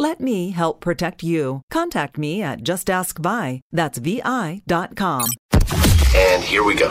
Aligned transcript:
Let 0.00 0.18
me 0.18 0.48
help 0.48 0.80
protect 0.80 1.22
you. 1.22 1.60
Contact 1.70 2.16
me 2.16 2.40
at 2.42 2.62
justaskvi. 2.62 3.60
That's 3.70 3.98
vi.com. 3.98 5.28
And 6.16 6.42
here 6.42 6.64
we 6.64 6.74
go. 6.74 6.88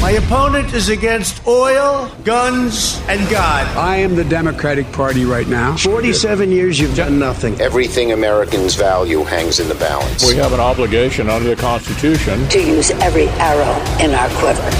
My 0.00 0.16
opponent 0.18 0.74
is 0.74 0.88
against 0.88 1.46
oil, 1.46 2.10
guns, 2.24 3.00
and 3.06 3.20
God. 3.30 3.68
I 3.76 3.98
am 3.98 4.16
the 4.16 4.24
Democratic 4.24 4.90
Party 4.90 5.24
right 5.24 5.46
now. 5.46 5.76
47 5.76 6.50
years 6.50 6.80
you've 6.80 6.96
done 6.96 7.20
nothing. 7.20 7.54
Everything 7.60 8.10
Americans 8.10 8.74
value 8.74 9.22
hangs 9.22 9.60
in 9.60 9.68
the 9.68 9.76
balance. 9.76 10.26
We 10.26 10.34
have 10.34 10.52
an 10.52 10.58
obligation 10.58 11.30
under 11.30 11.54
the 11.54 11.62
Constitution 11.62 12.48
to 12.48 12.58
use 12.58 12.90
every 12.90 13.28
arrow 13.38 13.78
in 14.04 14.10
our 14.10 14.28
quiver. 14.40 14.70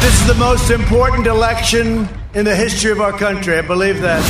This 0.00 0.20
is 0.20 0.28
the 0.28 0.36
most 0.38 0.70
important 0.70 1.26
election 1.26 2.08
in 2.34 2.44
the 2.44 2.54
history 2.54 2.92
of 2.92 3.00
our 3.00 3.18
country. 3.18 3.58
I 3.58 3.62
believe 3.62 4.00
that. 4.02 4.22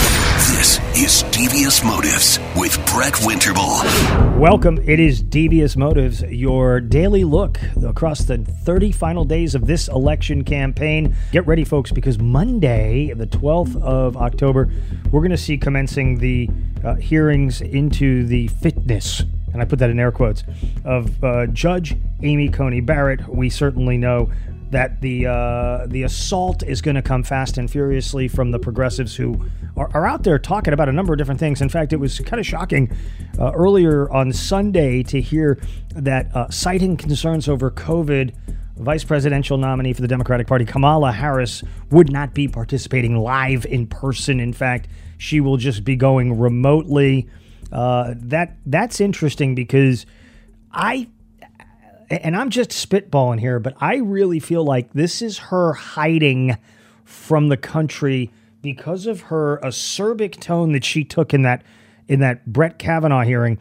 This 0.57 0.79
is 0.97 1.25
Devious 1.25 1.83
Motives 1.83 2.39
with 2.55 2.77
Brett 2.87 3.15
Winterble. 3.15 4.39
Welcome. 4.39 4.79
It 4.87 5.01
is 5.01 5.21
Devious 5.21 5.77
Motives, 5.77 6.23
your 6.23 6.81
daily 6.81 7.25
look 7.25 7.59
across 7.85 8.21
the 8.21 8.39
30 8.39 8.93
final 8.93 9.25
days 9.25 9.57
of 9.57 9.67
this 9.67 9.89
election 9.89 10.45
campaign. 10.45 11.17
Get 11.33 11.49
ready, 11.49 11.65
folks, 11.65 11.91
because 11.91 12.21
Monday, 12.21 13.13
the 13.13 13.27
12th 13.27 13.83
of 13.83 14.17
October, 14.17 14.71
we're 15.11 15.21
going 15.21 15.33
to 15.33 15.37
see 15.37 15.59
commencing 15.59 16.19
the 16.19 16.49
uh, 16.85 16.95
hearings 16.95 17.61
into 17.61 18.25
the 18.27 18.47
fitness 18.47 19.25
and 19.53 19.63
I 19.63 19.65
put 19.65 19.79
that 19.79 19.89
in 19.89 20.01
air 20.01 20.11
quotes, 20.11 20.43
of 20.85 21.23
uh, 21.23 21.47
Judge 21.47 21.97
Amy 22.25 22.49
Coney 22.49 22.81
Barrett. 22.81 23.29
We 23.29 23.49
certainly 23.49 23.97
know 23.97 24.33
that 24.75 25.01
the 25.01 25.27
uh, 25.27 25.87
the 25.87 26.03
assault 26.03 26.63
is 26.65 26.83
going 26.83 26.97
to 26.97 27.03
come 27.03 27.23
fast 27.23 27.59
and 27.59 27.71
furiously 27.71 28.27
from 28.27 28.51
the 28.51 28.59
progressives 28.59 29.15
who 29.15 29.45
are, 29.77 29.89
are, 29.95 30.07
out 30.07 30.25
there 30.25 30.39
talking 30.39 30.75
about 30.75 30.89
a 30.89 30.93
number 30.93 31.13
of 31.13 31.19
different 31.19 31.39
things. 31.39 31.63
In 31.63 31.69
fact, 31.69 31.93
it 31.93 31.97
was 31.97 32.19
kind 32.21 32.41
of 32.41 32.47
shocking 32.47 32.91
uh, 33.39 33.53
earlier 33.53 34.11
on 34.11 34.33
Sunday 34.33 35.03
to 35.05 35.21
hear 35.21 35.61
that 35.95 36.35
uh, 36.35 36.51
citing 36.51 36.97
concerns 36.97 37.49
over 37.49 37.71
COVID. 37.71 38.35
Vice 38.77 39.05
presidential 39.05 39.57
nominee 39.57 39.93
for 39.93 40.03
the 40.03 40.09
Democratic 40.09 40.49
Party, 40.49 40.65
Kamala 40.65 41.13
Harris, 41.13 41.63
would 41.91 42.11
not 42.11 42.35
be 42.35 42.49
participating 42.49 43.17
live 43.17 43.65
in 43.67 43.87
person. 43.87 44.41
In 44.41 44.53
fact, 44.53 44.89
she 45.17 45.41
will 45.41 45.57
just 45.57 45.85
be 45.85 45.95
going 45.95 46.41
remotely. 46.41 47.29
Uh, 47.71 48.15
that 48.17 48.57
that's 48.67 49.01
interesting 49.01 49.55
because 49.55 50.07
I 50.73 51.09
and 52.11 52.37
I'm 52.37 52.51
just 52.51 52.71
spitballing 52.71 53.41
here, 53.41 53.59
but 53.59 53.75
I 53.81 53.97
really 53.97 54.41
feel 54.41 54.65
like 54.65 54.93
this 54.93 55.23
is 55.23 55.39
her 55.39 55.73
hiding 55.73 56.57
from 57.05 57.49
the 57.49 57.57
country 57.57 58.31
because 58.63 59.07
of 59.07 59.23
her 59.23 59.61
acerbic 59.63 60.41
tone 60.41 60.73
that 60.73 60.85
she 60.85 61.05
took 61.05 61.35
in 61.35 61.43
that 61.43 61.63
in 62.09 62.21
that 62.21 62.47
Brett 62.47 62.79
Kavanaugh 62.79 63.23
hearing. 63.23 63.59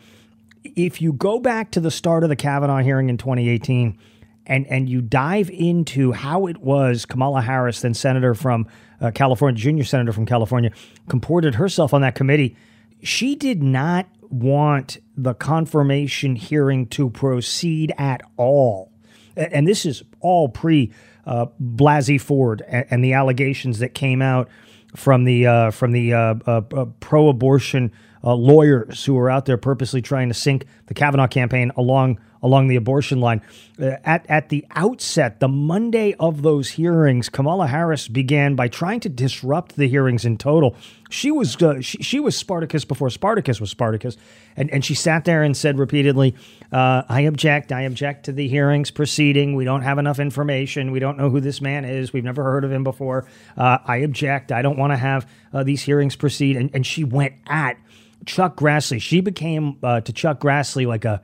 If 0.64 1.02
you 1.02 1.14
go 1.14 1.40
back 1.40 1.72
to 1.72 1.80
the 1.80 1.92
start 1.92 2.24
of 2.24 2.30
the 2.30 2.36
Kavanaugh 2.36 2.80
hearing 2.80 3.10
in 3.10 3.18
2018 3.18 3.98
and 4.46 4.68
and 4.68 4.90
you 4.90 5.02
dive 5.02 5.50
into 5.50 6.12
how 6.12 6.48
it 6.48 6.58
was 6.58 7.06
Kamala 7.06 7.42
Harris, 7.42 7.82
then 7.82 7.94
senator 7.94 8.34
from 8.34 8.68
uh, 9.02 9.12
California, 9.12 9.60
junior 9.60 9.84
senator 9.84 10.14
from 10.14 10.26
California, 10.26 10.72
comported 11.10 11.56
herself 11.56 11.94
on 11.94 12.02
that 12.02 12.16
committee, 12.16 12.56
she 13.02 13.36
did 13.36 13.62
not 13.62 14.08
want 14.34 14.98
the 15.16 15.36
confirmation 15.36 16.36
hearing 16.36 16.88
to 16.88 17.10
proceed 17.10 17.94
at 17.98 18.22
all. 18.36 18.92
And 19.36 19.68
this 19.68 19.86
is 19.86 20.04
all 20.20 20.50
pre 20.50 20.92
uh, 21.26 21.48
Blasey 21.62 22.20
Ford 22.20 22.64
and, 22.68 23.04
the 23.04 23.14
allegations 23.14 23.80
that 23.80 23.94
came 23.94 24.22
out 24.22 24.50
from 24.96 25.24
the 25.24 25.48
uh, 25.48 25.72
from 25.72 25.92
the 25.92 26.14
uh, 26.14 26.36
uh, 26.46 26.62
uh 26.74 26.86
pro-abortion 27.00 27.92
uh, 28.24 28.34
lawyers 28.34 29.06
who 29.06 29.14
were 29.14 29.30
out 29.30 29.46
there 29.46 29.58
purposely 29.58 30.02
trying 30.02 30.28
to 30.28 30.34
sink 30.34 30.66
the 30.88 30.94
Kavanaugh 30.94 31.28
campaign 31.28 31.72
along 31.76 32.20
along 32.44 32.68
the 32.68 32.76
abortion 32.76 33.22
line. 33.22 33.42
Uh, 33.80 33.96
at, 34.04 34.26
at 34.30 34.50
the 34.50 34.66
outset, 34.76 35.40
the 35.40 35.48
Monday 35.48 36.14
of 36.20 36.44
those 36.44 36.70
hearings, 36.70 37.30
Kamala 37.30 37.66
Harris 37.66 38.08
began 38.08 38.56
by 38.56 38.68
trying 38.68 39.00
to 39.00 39.10
disrupt 39.10 39.78
the 39.78 39.88
hearings 39.88 40.26
in 40.26 40.38
total. 40.38 40.76
She 41.10 41.32
was 41.32 41.60
uh, 41.62 41.80
she, 41.82 41.98
she 42.04 42.20
was 42.20 42.36
Spartacus 42.36 42.86
before 42.86 43.10
Spartacus 43.10 43.62
was 43.62 43.72
Spartacus, 43.72 44.18
and, 44.58 44.70
and 44.72 44.84
she 44.84 44.94
sat 44.94 45.26
there 45.26 45.44
and 45.44 45.56
said 45.56 45.80
repeatedly, 45.80 46.36
uh, 46.72 47.04
"I 47.08 47.22
object. 47.22 47.72
I 47.72 47.82
object 47.82 48.26
to 48.26 48.32
the 48.32 48.48
hearings 48.48 48.92
proceeding. 48.92 49.56
We 49.56 49.64
don't 49.64 49.84
have 49.84 50.00
enough 50.00 50.20
information. 50.20 50.92
We 50.92 51.00
don't 51.00 51.18
know 51.18 51.30
who 51.30 51.40
this 51.40 51.62
man 51.62 51.86
is. 51.86 52.14
We've 52.14 52.24
never 52.24 52.44
heard 52.44 52.64
of 52.64 52.72
him 52.72 52.84
before. 52.84 53.26
Uh, 53.56 53.78
I 53.86 53.98
object. 53.98 54.52
I 54.52 54.62
don't 54.64 54.78
want 54.78 54.92
to 54.92 54.98
have 54.98 55.28
uh, 55.54 55.64
these 55.64 55.84
hearings 55.84 56.16
proceed." 56.16 56.58
And, 56.58 56.72
and 56.74 56.86
she 56.86 57.04
went 57.04 57.36
at 57.48 57.78
Chuck 58.26 58.56
Grassley. 58.56 59.02
She 59.02 59.22
became 59.22 59.78
uh, 59.84 60.02
to 60.02 60.14
Chuck 60.14 60.40
Grassley 60.40 60.88
like 60.88 61.06
a 61.06 61.22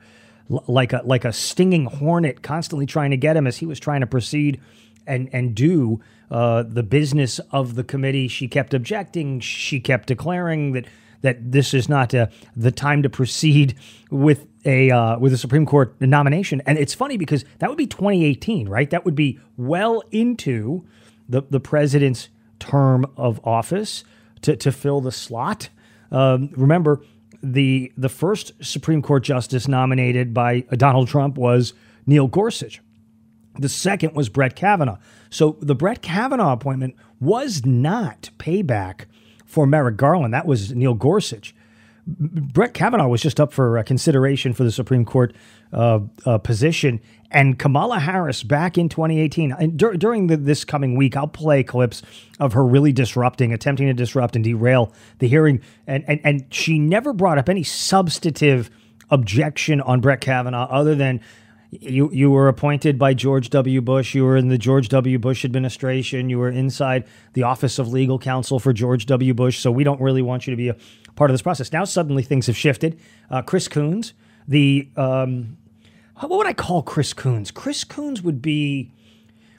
like 0.66 0.92
a 0.92 1.02
like 1.04 1.24
a 1.24 1.32
stinging 1.32 1.86
hornet, 1.86 2.42
constantly 2.42 2.86
trying 2.86 3.10
to 3.10 3.16
get 3.16 3.36
him 3.36 3.46
as 3.46 3.58
he 3.58 3.66
was 3.66 3.78
trying 3.78 4.00
to 4.00 4.06
proceed 4.06 4.60
and 5.06 5.28
and 5.32 5.54
do 5.54 6.00
uh, 6.30 6.62
the 6.62 6.82
business 6.82 7.38
of 7.50 7.74
the 7.74 7.84
committee. 7.84 8.28
She 8.28 8.48
kept 8.48 8.74
objecting. 8.74 9.40
She 9.40 9.80
kept 9.80 10.08
declaring 10.08 10.72
that 10.72 10.86
that 11.22 11.52
this 11.52 11.74
is 11.74 11.88
not 11.88 12.14
uh, 12.14 12.26
the 12.56 12.70
time 12.70 13.02
to 13.02 13.10
proceed 13.10 13.76
with 14.10 14.46
a 14.64 14.90
uh, 14.90 15.18
with 15.18 15.32
a 15.32 15.38
Supreme 15.38 15.66
Court 15.66 15.94
nomination. 16.00 16.62
And 16.66 16.78
it's 16.78 16.94
funny 16.94 17.16
because 17.16 17.44
that 17.58 17.68
would 17.68 17.78
be 17.78 17.86
2018, 17.86 18.68
right? 18.68 18.90
That 18.90 19.04
would 19.04 19.14
be 19.14 19.38
well 19.56 20.02
into 20.10 20.84
the 21.28 21.42
the 21.48 21.60
president's 21.60 22.28
term 22.58 23.06
of 23.16 23.40
office 23.44 24.04
to 24.42 24.56
to 24.56 24.72
fill 24.72 25.00
the 25.00 25.12
slot. 25.12 25.68
Um, 26.10 26.50
remember, 26.56 27.02
the 27.42 27.92
the 27.96 28.08
first 28.08 28.52
Supreme 28.64 29.02
Court 29.02 29.24
justice 29.24 29.68
nominated 29.68 30.34
by 30.34 30.64
uh, 30.70 30.76
Donald 30.76 31.08
Trump 31.08 31.36
was 31.36 31.72
Neil 32.06 32.26
Gorsuch. 32.26 32.80
The 33.58 33.68
second 33.68 34.14
was 34.14 34.28
Brett 34.28 34.54
Kavanaugh. 34.54 34.98
So 35.28 35.56
the 35.60 35.74
Brett 35.74 36.02
Kavanaugh 36.02 36.52
appointment 36.52 36.94
was 37.20 37.64
not 37.64 38.30
payback 38.38 39.06
for 39.44 39.66
Merrick 39.66 39.96
Garland. 39.96 40.32
That 40.32 40.46
was 40.46 40.72
Neil 40.72 40.94
Gorsuch. 40.94 41.54
Brett 42.18 42.74
Kavanaugh 42.74 43.08
was 43.08 43.22
just 43.22 43.40
up 43.40 43.52
for 43.52 43.78
uh, 43.78 43.82
consideration 43.82 44.52
for 44.52 44.64
the 44.64 44.72
Supreme 44.72 45.04
Court 45.04 45.34
uh, 45.72 46.00
uh, 46.26 46.38
position. 46.38 47.00
And 47.30 47.58
Kamala 47.58 48.00
Harris 48.00 48.42
back 48.42 48.76
in 48.76 48.88
2018, 48.88 49.52
and 49.52 49.78
dur- 49.78 49.94
during 49.94 50.26
the, 50.26 50.36
this 50.36 50.64
coming 50.64 50.96
week, 50.96 51.16
I'll 51.16 51.28
play 51.28 51.62
clips 51.62 52.02
of 52.40 52.54
her 52.54 52.64
really 52.66 52.92
disrupting, 52.92 53.52
attempting 53.52 53.86
to 53.86 53.94
disrupt 53.94 54.34
and 54.34 54.44
derail 54.44 54.92
the 55.18 55.28
hearing. 55.28 55.60
And, 55.86 56.04
and, 56.08 56.20
and 56.24 56.44
she 56.52 56.78
never 56.78 57.12
brought 57.12 57.38
up 57.38 57.48
any 57.48 57.62
substantive 57.62 58.70
objection 59.10 59.80
on 59.80 60.00
Brett 60.00 60.20
Kavanaugh 60.20 60.68
other 60.70 60.94
than 60.94 61.20
you 61.70 62.10
you 62.12 62.30
were 62.30 62.48
appointed 62.48 62.98
by 62.98 63.14
George 63.14 63.50
W. 63.50 63.80
Bush. 63.80 64.14
You 64.14 64.24
were 64.24 64.36
in 64.36 64.48
the 64.48 64.58
George 64.58 64.88
W. 64.88 65.18
Bush 65.18 65.44
administration. 65.44 66.28
You 66.28 66.38
were 66.38 66.50
inside 66.50 67.06
the 67.34 67.44
Office 67.44 67.78
of 67.78 67.88
Legal 67.88 68.18
Counsel 68.18 68.58
for 68.58 68.72
George 68.72 69.06
W. 69.06 69.34
Bush. 69.34 69.60
So 69.60 69.70
we 69.70 69.84
don't 69.84 70.00
really 70.00 70.22
want 70.22 70.46
you 70.46 70.50
to 70.50 70.56
be 70.56 70.68
a 70.68 70.76
part 71.16 71.30
of 71.30 71.34
this 71.34 71.42
process. 71.42 71.72
Now 71.72 71.84
suddenly 71.84 72.22
things 72.22 72.46
have 72.46 72.56
shifted. 72.56 72.98
Uh, 73.30 73.42
Chris 73.42 73.68
Coons, 73.68 74.14
the 74.46 74.88
um, 74.96 75.56
what 76.18 76.30
would 76.30 76.46
I 76.46 76.52
call 76.52 76.82
Chris 76.82 77.12
Coons? 77.12 77.50
Chris 77.50 77.84
Coons 77.84 78.22
would 78.22 78.42
be 78.42 78.92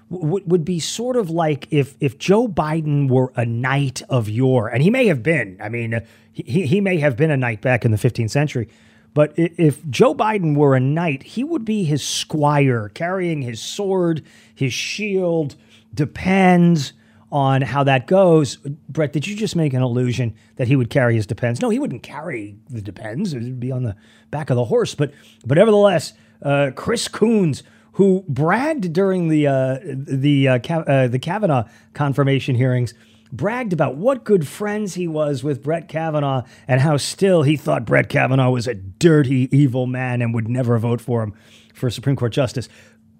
would, 0.09 0.49
would 0.49 0.65
be 0.65 0.79
sort 0.79 1.15
of 1.15 1.29
like 1.29 1.67
if 1.71 1.95
if 1.99 2.17
Joe 2.17 2.47
Biden 2.47 3.09
were 3.09 3.31
a 3.35 3.45
knight 3.45 4.01
of 4.09 4.29
yore, 4.29 4.67
and 4.67 4.83
he 4.83 4.89
may 4.89 5.07
have 5.07 5.23
been. 5.23 5.57
I 5.61 5.69
mean, 5.69 6.01
he 6.33 6.65
he 6.65 6.81
may 6.81 6.97
have 6.97 7.15
been 7.15 7.31
a 7.31 7.37
knight 7.37 7.61
back 7.61 7.85
in 7.85 7.91
the 7.91 7.97
15th 7.97 8.29
century. 8.29 8.67
But 9.13 9.33
if 9.35 9.85
Joe 9.89 10.15
Biden 10.15 10.55
were 10.55 10.73
a 10.73 10.79
knight, 10.79 11.23
he 11.23 11.43
would 11.43 11.65
be 11.65 11.83
his 11.83 12.01
squire, 12.01 12.87
carrying 12.89 13.41
his 13.41 13.61
sword, 13.61 14.23
his 14.55 14.73
shield. 14.73 15.55
Depends 15.93 16.93
on 17.31 17.61
how 17.61 17.83
that 17.83 18.07
goes. 18.07 18.57
Brett, 18.89 19.13
did 19.13 19.25
you 19.25 19.35
just 19.35 19.55
make 19.55 19.73
an 19.73 19.81
illusion 19.81 20.35
that 20.57 20.67
he 20.67 20.75
would 20.75 20.89
carry 20.89 21.15
his 21.15 21.25
depends? 21.25 21.61
No, 21.61 21.69
he 21.69 21.79
wouldn't 21.79 22.03
carry 22.03 22.57
the 22.69 22.81
depends. 22.81 23.33
It 23.33 23.41
would 23.41 23.59
be 23.59 23.71
on 23.71 23.83
the 23.83 23.95
back 24.29 24.49
of 24.49 24.55
the 24.55 24.65
horse. 24.65 24.95
But 24.95 25.13
but 25.45 25.57
nevertheless, 25.57 26.13
uh, 26.41 26.71
Chris 26.75 27.07
Coons, 27.07 27.63
who 27.93 28.25
bragged 28.27 28.93
during 28.93 29.29
the 29.29 29.47
uh, 29.47 29.79
the 29.83 30.47
uh, 30.47 30.59
uh, 30.69 31.07
the 31.07 31.19
Kavanaugh 31.19 31.63
confirmation 31.93 32.55
hearings, 32.55 32.93
bragged 33.31 33.73
about 33.73 33.95
what 33.95 34.23
good 34.23 34.47
friends 34.47 34.95
he 34.95 35.07
was 35.07 35.43
with 35.43 35.63
Brett 35.63 35.87
Kavanaugh 35.87 36.43
and 36.67 36.81
how 36.81 36.97
still 36.97 37.43
he 37.43 37.55
thought 37.55 37.85
Brett 37.85 38.09
Kavanaugh 38.09 38.49
was 38.49 38.67
a 38.67 38.73
dirty, 38.73 39.47
evil 39.55 39.87
man 39.87 40.21
and 40.21 40.33
would 40.33 40.49
never 40.49 40.77
vote 40.77 41.01
for 41.01 41.23
him 41.23 41.33
for 41.73 41.89
Supreme 41.89 42.15
Court 42.15 42.33
justice. 42.33 42.67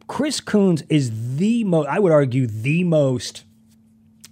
Chris 0.07 0.41
Coons 0.41 0.83
is 0.89 1.37
the 1.37 1.63
most, 1.63 1.87
I 1.87 1.99
would 1.99 2.11
argue, 2.11 2.45
the 2.45 2.83
most 2.83 3.45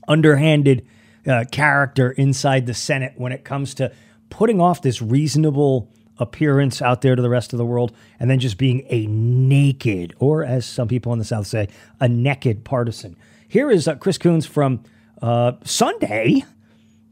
underhanded 0.10 0.86
uh, 1.26 1.46
character 1.52 2.12
inside 2.12 2.66
the 2.66 2.74
Senate 2.74 3.14
when 3.16 3.32
it 3.32 3.46
comes 3.46 3.74
to 3.76 3.92
putting 4.30 4.60
off 4.60 4.82
this 4.82 5.02
reasonable 5.02 5.90
appearance 6.18 6.82
out 6.82 7.02
there 7.02 7.16
to 7.16 7.22
the 7.22 7.30
rest 7.30 7.54
of 7.54 7.58
the 7.58 7.66
world 7.66 7.96
and 8.20 8.30
then 8.30 8.40
just 8.40 8.58
being 8.58 8.86
a 8.90 9.08
naked, 9.08 10.14
or 10.20 10.44
as 10.44 10.66
some 10.66 10.88
people 10.88 11.14
in 11.14 11.20
the 11.20 11.26
South 11.26 11.48
say, 11.48 11.68
a 12.00 12.10
naked 12.10 12.66
partisan. 12.66 13.16
Here 13.48 13.72
is 13.72 13.88
uh, 13.88 13.96
Chris 13.96 14.18
Coons 14.18 14.46
from 14.46 14.84
uh, 15.22 15.54
Sunday, 15.64 16.44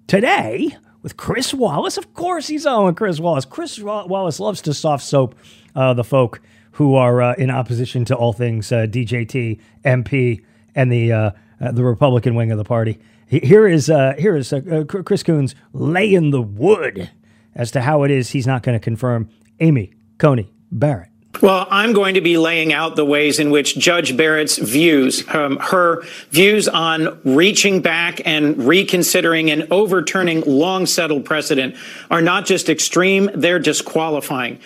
today, 0.08 0.76
with 1.02 1.18
Chris 1.18 1.54
Wallace. 1.54 1.98
Of 1.98 2.14
course, 2.14 2.48
he's 2.48 2.66
on 2.66 2.86
with 2.86 2.96
Chris 2.96 3.20
Wallace. 3.20 3.46
Chris 3.46 3.80
Wallace 3.80 4.40
loves 4.40 4.62
to 4.64 4.74
soft 4.74 5.04
soap 5.04 5.36
uh, 5.76 5.94
the 5.94 6.04
folk 6.04 6.42
who 6.74 6.96
are 6.96 7.22
uh, 7.22 7.34
in 7.36 7.50
opposition 7.50 8.06
to 8.06 8.16
all 8.16 8.34
things 8.34 8.72
uh, 8.72 8.86
DJT, 8.88 9.60
MP, 9.84 10.44
and 10.76 10.92
the 10.92 11.34
uh, 11.62 11.66
uh, 11.66 11.72
the 11.72 11.84
Republican 11.84 12.36
wing 12.36 12.52
of 12.52 12.58
the 12.58 12.64
party. 12.64 13.00
Here 13.28 13.68
is 13.68 13.90
uh, 13.90 14.14
here 14.18 14.36
is 14.36 14.54
uh, 14.54 14.86
Chris 14.88 15.24
Coons 15.24 15.56
laying 15.74 16.32
the 16.32 16.42
wood 16.42 17.10
as 17.56 17.72
to 17.72 17.82
how 17.82 18.04
it 18.04 18.12
is 18.12 18.30
he's 18.30 18.48
not 18.48 18.64
going 18.64 18.78
to 18.78 18.84
confirm 18.84 19.30
Amy 19.60 19.94
Coney 20.18 20.52
Barrett. 20.72 21.10
Well, 21.42 21.68
I'm 21.70 21.94
going 21.94 22.16
to 22.16 22.22
be 22.22 22.38
laying 22.38 22.74
out 22.74 22.96
the 22.96 23.06
ways 23.06 23.38
in 23.38 23.52
which 23.52 23.78
Judge 23.78 24.18
Barrett's 24.18 24.58
views, 24.58 25.24
um, 25.30 25.58
her 25.58 26.02
views 26.32 26.68
on 26.68 27.20
reaching 27.24 27.82
back 27.82 28.22
and 28.26 28.58
reconsidering 28.58 29.52
and 29.52 29.68
overturning 29.70 30.42
long 30.48 30.86
settled 30.86 31.26
precedent, 31.26 31.76
are 32.10 32.22
not 32.22 32.46
just 32.46 32.70
extreme, 32.70 33.30
they're 33.36 33.60
disqualifying. 33.60 34.60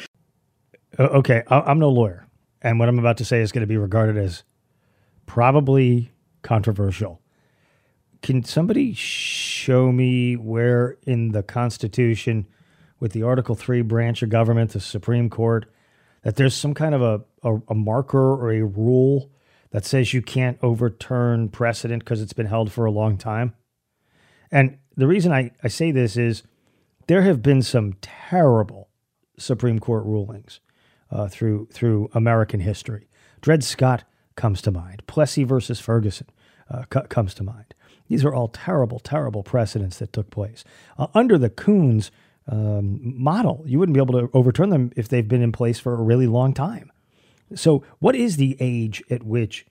Okay, 0.97 1.43
I'm 1.49 1.79
no 1.79 1.89
lawyer. 1.89 2.25
And 2.61 2.79
what 2.79 2.88
I'm 2.88 2.99
about 2.99 3.17
to 3.17 3.25
say 3.25 3.41
is 3.41 3.51
going 3.51 3.61
to 3.61 3.67
be 3.67 3.77
regarded 3.77 4.17
as 4.17 4.43
probably 5.25 6.11
controversial. 6.41 7.21
Can 8.21 8.43
somebody 8.43 8.93
show 8.93 9.91
me 9.91 10.35
where 10.35 10.97
in 11.05 11.31
the 11.31 11.43
Constitution, 11.43 12.47
with 12.99 13.13
the 13.13 13.23
Article 13.23 13.55
3 13.55 13.81
branch 13.81 14.21
of 14.21 14.29
government, 14.29 14.71
the 14.71 14.79
Supreme 14.79 15.29
Court, 15.29 15.65
that 16.23 16.35
there's 16.35 16.55
some 16.55 16.73
kind 16.73 16.93
of 16.93 17.01
a, 17.01 17.21
a, 17.43 17.59
a 17.69 17.75
marker 17.75 18.33
or 18.33 18.51
a 18.51 18.61
rule 18.63 19.31
that 19.71 19.85
says 19.85 20.13
you 20.13 20.21
can't 20.21 20.59
overturn 20.61 21.49
precedent 21.49 22.03
because 22.03 22.21
it's 22.21 22.33
been 22.33 22.45
held 22.45 22.71
for 22.71 22.85
a 22.85 22.91
long 22.91 23.17
time? 23.17 23.55
And 24.51 24.77
the 24.95 25.07
reason 25.07 25.31
I, 25.31 25.51
I 25.63 25.67
say 25.67 25.91
this 25.91 26.15
is 26.15 26.43
there 27.07 27.23
have 27.23 27.41
been 27.41 27.63
some 27.63 27.93
terrible 28.01 28.89
Supreme 29.38 29.79
Court 29.79 30.05
rulings 30.05 30.59
uh, 31.09 31.27
through 31.27 31.67
through 31.71 32.09
American 32.13 32.59
history. 32.59 33.07
Dred 33.41 33.63
Scott 33.63 34.03
comes 34.41 34.59
to 34.63 34.71
mind. 34.71 35.03
Plessy 35.05 35.43
versus 35.43 35.79
Ferguson 35.79 36.25
uh, 36.71 36.83
comes 36.85 37.35
to 37.35 37.43
mind. 37.43 37.75
These 38.07 38.25
are 38.25 38.33
all 38.33 38.47
terrible, 38.47 38.97
terrible 38.97 39.43
precedents 39.43 39.99
that 39.99 40.11
took 40.11 40.31
place. 40.31 40.63
Uh, 40.97 41.05
under 41.13 41.38
the 41.38 41.51
Coons 41.51 42.09
um, 42.47 42.99
model, 43.03 43.63
you 43.67 43.77
wouldn't 43.77 43.93
be 43.93 44.01
able 44.01 44.19
to 44.19 44.31
overturn 44.33 44.71
them 44.71 44.91
if 44.95 45.07
they've 45.07 45.27
been 45.27 45.43
in 45.43 45.51
place 45.51 45.79
for 45.79 45.93
a 45.93 46.01
really 46.01 46.25
long 46.25 46.55
time. 46.55 46.91
So, 47.53 47.83
what 47.99 48.15
is 48.15 48.38
the 48.38 48.57
age 48.59 49.03
at 49.11 49.21
which 49.21 49.67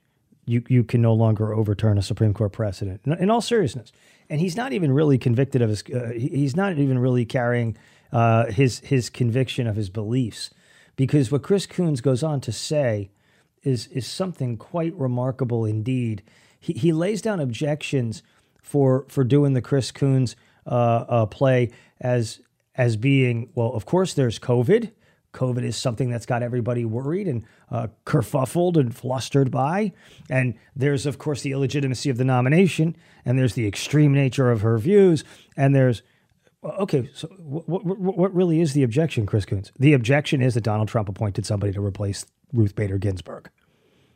you, 0.46 0.62
you 0.68 0.84
can 0.84 1.02
no 1.02 1.14
longer 1.14 1.52
overturn 1.52 1.98
a 1.98 2.02
Supreme 2.02 2.32
Court 2.32 2.52
precedent? 2.52 3.00
In, 3.04 3.14
in 3.14 3.28
all 3.28 3.40
seriousness, 3.40 3.90
and 4.28 4.40
he's 4.40 4.56
not 4.56 4.72
even 4.72 4.92
really 4.92 5.18
convicted 5.18 5.62
of 5.62 5.70
his. 5.70 5.82
Uh, 5.92 6.12
he's 6.14 6.54
not 6.54 6.78
even 6.78 6.98
really 7.00 7.24
carrying 7.24 7.76
uh, 8.12 8.46
his 8.46 8.78
his 8.80 9.10
conviction 9.10 9.66
of 9.66 9.74
his 9.74 9.90
beliefs, 9.90 10.50
because 10.94 11.32
what 11.32 11.42
Chris 11.42 11.66
Coons 11.66 12.00
goes 12.00 12.22
on 12.22 12.40
to 12.42 12.52
say 12.52 13.10
is 13.62 13.86
is 13.88 14.06
something 14.06 14.56
quite 14.56 14.94
remarkable 14.94 15.64
indeed. 15.64 16.22
He, 16.58 16.72
he 16.74 16.92
lays 16.92 17.22
down 17.22 17.40
objections 17.40 18.22
for 18.62 19.04
for 19.08 19.24
doing 19.24 19.54
the 19.54 19.62
Chris 19.62 19.90
Coons 19.90 20.36
uh, 20.66 21.04
uh, 21.08 21.26
play 21.26 21.70
as 22.00 22.40
as 22.74 22.96
being 22.96 23.50
well. 23.54 23.72
Of 23.72 23.86
course, 23.86 24.14
there's 24.14 24.38
COVID. 24.38 24.92
COVID 25.32 25.62
is 25.62 25.76
something 25.76 26.10
that's 26.10 26.26
got 26.26 26.42
everybody 26.42 26.84
worried 26.84 27.28
and 27.28 27.44
uh, 27.70 27.86
kerfuffled 28.04 28.76
and 28.76 28.94
flustered 28.94 29.50
by. 29.50 29.92
And 30.28 30.54
there's, 30.74 31.06
of 31.06 31.18
course, 31.18 31.42
the 31.42 31.52
illegitimacy 31.52 32.10
of 32.10 32.16
the 32.16 32.24
nomination, 32.24 32.96
and 33.24 33.38
there's 33.38 33.54
the 33.54 33.66
extreme 33.66 34.12
nature 34.12 34.50
of 34.50 34.62
her 34.62 34.76
views, 34.78 35.22
and 35.56 35.74
there's 35.74 36.02
okay. 36.64 37.08
So, 37.14 37.28
what, 37.38 37.84
what, 37.84 37.98
what 37.98 38.34
really 38.34 38.60
is 38.60 38.72
the 38.72 38.82
objection, 38.82 39.24
Chris 39.24 39.44
Coons? 39.44 39.72
The 39.78 39.92
objection 39.92 40.42
is 40.42 40.54
that 40.54 40.62
Donald 40.62 40.88
Trump 40.88 41.08
appointed 41.08 41.46
somebody 41.46 41.72
to 41.72 41.80
replace 41.80 42.26
Ruth 42.52 42.74
Bader 42.74 42.98
Ginsburg, 42.98 43.50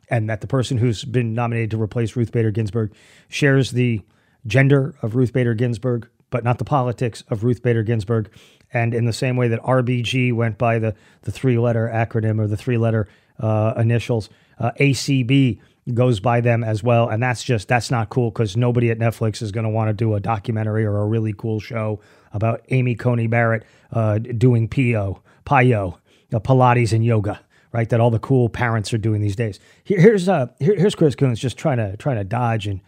and 0.08 0.28
that 0.28 0.40
the 0.40 0.46
person 0.46 0.78
who's 0.78 1.04
been 1.04 1.34
nominated 1.34 1.70
to 1.72 1.80
replace 1.80 2.16
Ruth 2.16 2.32
Bader 2.32 2.50
Ginsburg 2.50 2.92
shares 3.28 3.72
the 3.72 4.02
gender 4.46 4.94
of 5.02 5.14
Ruth 5.14 5.32
Bader 5.32 5.54
Ginsburg, 5.54 6.08
but 6.30 6.44
not 6.44 6.58
the 6.58 6.64
politics 6.64 7.22
of 7.28 7.44
Ruth 7.44 7.62
Bader 7.62 7.82
Ginsburg. 7.82 8.30
And 8.72 8.94
in 8.94 9.04
the 9.04 9.12
same 9.12 9.36
way 9.36 9.48
that 9.48 9.60
RBG 9.62 10.32
went 10.32 10.58
by 10.58 10.78
the, 10.78 10.94
the 11.22 11.32
three 11.32 11.58
letter 11.58 11.90
acronym 11.92 12.40
or 12.40 12.46
the 12.46 12.56
three 12.56 12.76
letter 12.76 13.08
uh, 13.38 13.74
initials, 13.76 14.28
uh, 14.58 14.72
ACB 14.80 15.60
goes 15.92 16.18
by 16.18 16.40
them 16.40 16.64
as 16.64 16.82
well. 16.82 17.08
And 17.08 17.22
that's 17.22 17.42
just, 17.42 17.68
that's 17.68 17.90
not 17.90 18.08
cool 18.08 18.30
because 18.30 18.56
nobody 18.56 18.90
at 18.90 18.98
Netflix 18.98 19.42
is 19.42 19.52
going 19.52 19.64
to 19.64 19.70
want 19.70 19.88
to 19.90 19.92
do 19.92 20.14
a 20.14 20.20
documentary 20.20 20.84
or 20.84 20.96
a 20.98 21.06
really 21.06 21.32
cool 21.32 21.60
show 21.60 22.00
about 22.32 22.62
Amy 22.70 22.94
Coney 22.94 23.26
Barrett 23.26 23.64
uh, 23.92 24.18
doing 24.18 24.68
PO, 24.68 25.20
PIO, 25.44 25.98
uh, 26.32 26.40
Pilates 26.40 26.92
and 26.92 27.04
yoga 27.04 27.40
right? 27.74 27.88
That 27.88 28.00
all 28.00 28.10
the 28.10 28.20
cool 28.20 28.48
parents 28.48 28.94
are 28.94 28.98
doing 28.98 29.20
these 29.20 29.34
days. 29.34 29.58
Here, 29.82 30.00
here's 30.00 30.28
uh, 30.28 30.46
here, 30.60 30.76
here's 30.76 30.94
Chris 30.94 31.16
Coons 31.16 31.40
just 31.40 31.58
trying 31.58 31.78
to 31.78 31.96
trying 31.96 32.16
to 32.16 32.24
dodge 32.24 32.66
and 32.68 32.80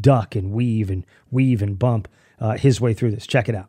duck 0.00 0.36
and 0.36 0.52
weave 0.52 0.88
and 0.88 1.04
weave 1.30 1.60
and 1.60 1.78
bump 1.78 2.08
uh, 2.38 2.56
his 2.56 2.80
way 2.80 2.94
through 2.94 3.10
this. 3.10 3.26
Check 3.26 3.48
it 3.48 3.56
out. 3.56 3.68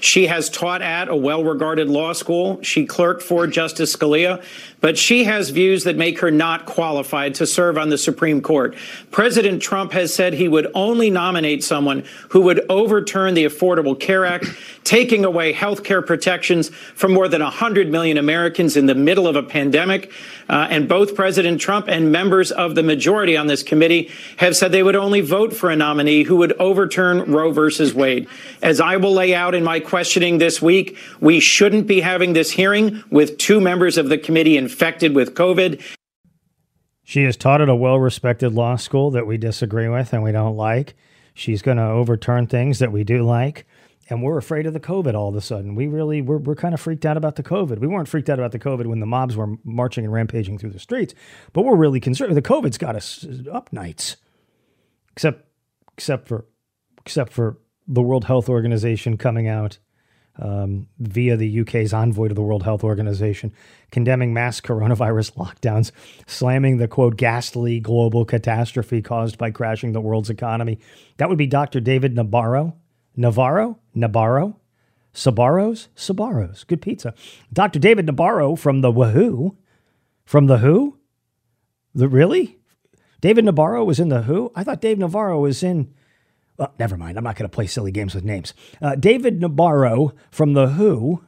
She 0.00 0.26
has 0.26 0.48
taught 0.48 0.82
at 0.82 1.08
a 1.08 1.16
well 1.16 1.44
regarded 1.44 1.88
law 1.88 2.12
school. 2.12 2.62
She 2.62 2.86
clerked 2.86 3.22
for 3.22 3.46
Justice 3.46 3.94
Scalia, 3.94 4.42
but 4.80 4.98
she 4.98 5.24
has 5.24 5.50
views 5.50 5.84
that 5.84 5.96
make 5.96 6.20
her 6.20 6.30
not 6.30 6.66
qualified 6.66 7.34
to 7.36 7.46
serve 7.46 7.78
on 7.78 7.88
the 7.88 7.98
Supreme 7.98 8.40
Court. 8.40 8.76
President 9.10 9.62
Trump 9.62 9.92
has 9.92 10.14
said 10.14 10.34
he 10.34 10.48
would 10.48 10.68
only 10.74 11.10
nominate 11.10 11.64
someone 11.64 12.04
who 12.30 12.42
would 12.42 12.64
overturn 12.68 13.34
the 13.34 13.44
Affordable 13.44 13.98
Care 13.98 14.24
Act, 14.24 14.46
taking 14.84 15.24
away 15.24 15.52
health 15.52 15.82
care 15.82 16.02
protections 16.02 16.68
from 16.68 17.12
more 17.12 17.28
than 17.28 17.42
100 17.42 17.90
million 17.90 18.18
Americans 18.18 18.76
in 18.76 18.86
the 18.86 18.94
middle 18.94 19.26
of 19.26 19.36
a 19.36 19.42
pandemic. 19.42 20.12
Uh, 20.48 20.68
and 20.70 20.88
both 20.88 21.14
President 21.14 21.60
Trump 21.60 21.88
and 21.88 22.12
members 22.12 22.52
of 22.52 22.74
the 22.74 22.82
majority 22.82 23.36
on 23.36 23.48
this 23.48 23.62
committee 23.62 24.10
have 24.36 24.56
said 24.56 24.70
they 24.70 24.82
would 24.82 24.94
only 24.94 25.20
vote 25.20 25.54
for 25.54 25.70
a 25.70 25.76
nominee 25.76 26.22
who 26.22 26.36
would 26.36 26.52
overturn 26.60 27.32
Roe 27.32 27.50
versus 27.50 27.92
Wade. 27.92 28.28
As 28.62 28.80
I 28.80 28.96
will 28.96 29.12
lay 29.12 29.34
out 29.34 29.54
in 29.54 29.64
my 29.64 29.75
questioning 29.80 30.38
this 30.38 30.60
week, 30.60 30.96
we 31.20 31.40
shouldn't 31.40 31.86
be 31.86 32.00
having 32.00 32.32
this 32.32 32.50
hearing 32.50 33.02
with 33.10 33.38
two 33.38 33.60
members 33.60 33.98
of 33.98 34.08
the 34.08 34.18
committee 34.18 34.56
infected 34.56 35.14
with 35.14 35.34
COVID. 35.34 35.82
She 37.04 37.24
has 37.24 37.36
taught 37.36 37.60
at 37.60 37.68
a 37.68 37.76
well 37.76 37.98
respected 37.98 38.52
law 38.52 38.76
school 38.76 39.10
that 39.12 39.26
we 39.26 39.36
disagree 39.36 39.88
with 39.88 40.12
and 40.12 40.22
we 40.22 40.32
don't 40.32 40.56
like. 40.56 40.94
She's 41.34 41.62
going 41.62 41.76
to 41.76 41.84
overturn 41.84 42.46
things 42.46 42.78
that 42.78 42.92
we 42.92 43.04
do 43.04 43.22
like 43.22 43.66
and 44.08 44.22
we're 44.22 44.38
afraid 44.38 44.66
of 44.66 44.72
the 44.72 44.80
COVID 44.80 45.14
all 45.14 45.28
of 45.28 45.34
a 45.34 45.40
sudden. 45.40 45.74
We 45.74 45.86
really 45.86 46.22
we're, 46.22 46.38
we're 46.38 46.54
kind 46.54 46.74
of 46.74 46.80
freaked 46.80 47.04
out 47.04 47.16
about 47.16 47.36
the 47.36 47.42
COVID. 47.42 47.78
We 47.78 47.86
weren't 47.86 48.08
freaked 48.08 48.30
out 48.30 48.38
about 48.38 48.52
the 48.52 48.58
COVID 48.58 48.86
when 48.86 49.00
the 49.00 49.06
mobs 49.06 49.36
were 49.36 49.56
marching 49.64 50.04
and 50.04 50.12
rampaging 50.12 50.58
through 50.58 50.70
the 50.70 50.78
streets, 50.78 51.14
but 51.52 51.62
we're 51.62 51.76
really 51.76 52.00
concerned. 52.00 52.36
The 52.36 52.42
COVID's 52.42 52.78
got 52.78 52.96
us 52.96 53.26
up 53.52 53.72
nights, 53.72 54.16
except 55.12 55.48
except 55.94 56.28
for 56.28 56.46
except 56.98 57.32
for 57.32 57.58
the 57.86 58.02
World 58.02 58.24
Health 58.24 58.48
Organization 58.48 59.16
coming 59.16 59.48
out 59.48 59.78
um, 60.38 60.88
via 60.98 61.36
the 61.36 61.60
UK's 61.60 61.92
envoy 61.92 62.28
to 62.28 62.34
the 62.34 62.42
World 62.42 62.62
Health 62.62 62.84
Organization, 62.84 63.52
condemning 63.90 64.34
mass 64.34 64.60
coronavirus 64.60 65.34
lockdowns, 65.36 65.92
slamming 66.26 66.76
the 66.76 66.88
quote 66.88 67.16
ghastly 67.16 67.80
global 67.80 68.24
catastrophe 68.24 69.00
caused 69.00 69.38
by 69.38 69.50
crashing 69.50 69.92
the 69.92 70.00
world's 70.00 70.30
economy. 70.30 70.78
That 71.16 71.28
would 71.28 71.38
be 71.38 71.46
Dr. 71.46 71.80
David 71.80 72.14
Nabarro. 72.14 72.74
Navarro? 73.16 73.78
Nabarro? 73.96 74.56
Sabaros? 75.14 75.88
Sabaros. 75.96 76.66
Good 76.66 76.82
pizza. 76.82 77.14
Dr. 77.50 77.78
David 77.78 78.06
Nabarro 78.06 78.58
from 78.58 78.82
the 78.82 78.90
Wahoo. 78.90 79.56
From 80.26 80.46
the 80.46 80.58
Who? 80.58 80.98
The 81.94 82.08
really? 82.08 82.58
David 83.22 83.46
Nabarro 83.46 83.86
was 83.86 83.98
in 83.98 84.10
the 84.10 84.22
Who? 84.22 84.52
I 84.54 84.62
thought 84.62 84.82
Dave 84.82 84.98
Navarro 84.98 85.40
was 85.40 85.62
in 85.62 85.94
never 86.78 86.96
mind. 86.96 87.18
I'm 87.18 87.24
not 87.24 87.36
going 87.36 87.48
to 87.48 87.54
play 87.54 87.66
silly 87.66 87.92
games 87.92 88.14
with 88.14 88.24
names. 88.24 88.54
Uh, 88.80 88.94
David 88.94 89.40
Nabarro 89.40 90.12
from 90.30 90.54
The 90.54 90.68
Who, 90.68 91.22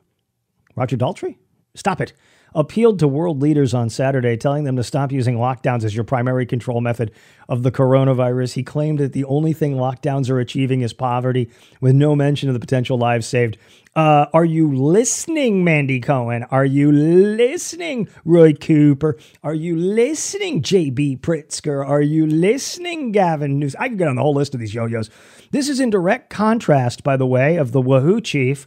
Roger 0.77 0.97
Daltrey? 0.97 1.37
Stop 1.75 2.01
it. 2.01 2.13
Appealed 2.59 2.99
to 2.99 3.07
world 3.07 3.41
leaders 3.41 3.73
on 3.73 3.89
Saturday, 3.89 4.37
telling 4.37 4.65
them 4.65 4.75
to 4.75 4.83
stop 4.83 5.13
using 5.13 5.37
lockdowns 5.37 5.85
as 5.85 5.95
your 5.95 6.03
primary 6.03 6.45
control 6.45 6.81
method 6.81 7.13
of 7.49 7.63
the 7.63 7.71
coronavirus. 7.71 8.55
He 8.55 8.65
claimed 8.65 8.99
that 8.99 9.13
the 9.13 9.25
only 9.27 9.53
thing 9.53 9.77
lockdowns 9.77 10.29
are 10.29 10.41
achieving 10.41 10.81
is 10.81 10.93
poverty, 10.93 11.53
with 11.81 11.95
no 11.95 12.17
mention 12.17 12.49
of 12.49 12.55
the 12.55 12.59
potential 12.59 12.99
lives 12.99 13.29
saved. 13.29 13.59
Uh, 13.95 14.27
are 14.33 14.45
you 14.45 14.75
listening, 14.75 15.63
Mandy 15.63 16.01
Cohen? 16.01 16.43
Are 16.51 16.65
you 16.65 16.91
listening, 16.91 18.09
Roy 18.25 18.55
Cooper? 18.55 19.17
Are 19.45 19.55
you 19.55 19.77
listening, 19.77 20.61
JB 20.61 21.21
Pritzker? 21.21 21.89
Are 21.89 22.03
you 22.03 22.27
listening, 22.27 23.13
Gavin 23.13 23.61
Newsom? 23.61 23.81
I 23.81 23.87
can 23.87 23.99
get 23.99 24.09
on 24.09 24.17
the 24.17 24.23
whole 24.23 24.35
list 24.35 24.53
of 24.53 24.59
these 24.59 24.75
yo 24.75 24.87
yos. 24.87 25.11
This 25.53 25.69
is 25.69 25.79
in 25.79 25.91
direct 25.91 26.29
contrast, 26.29 27.05
by 27.05 27.17
the 27.17 27.25
way, 27.25 27.55
of 27.55 27.71
the 27.71 27.83
WHO 27.83 28.21
chief, 28.21 28.67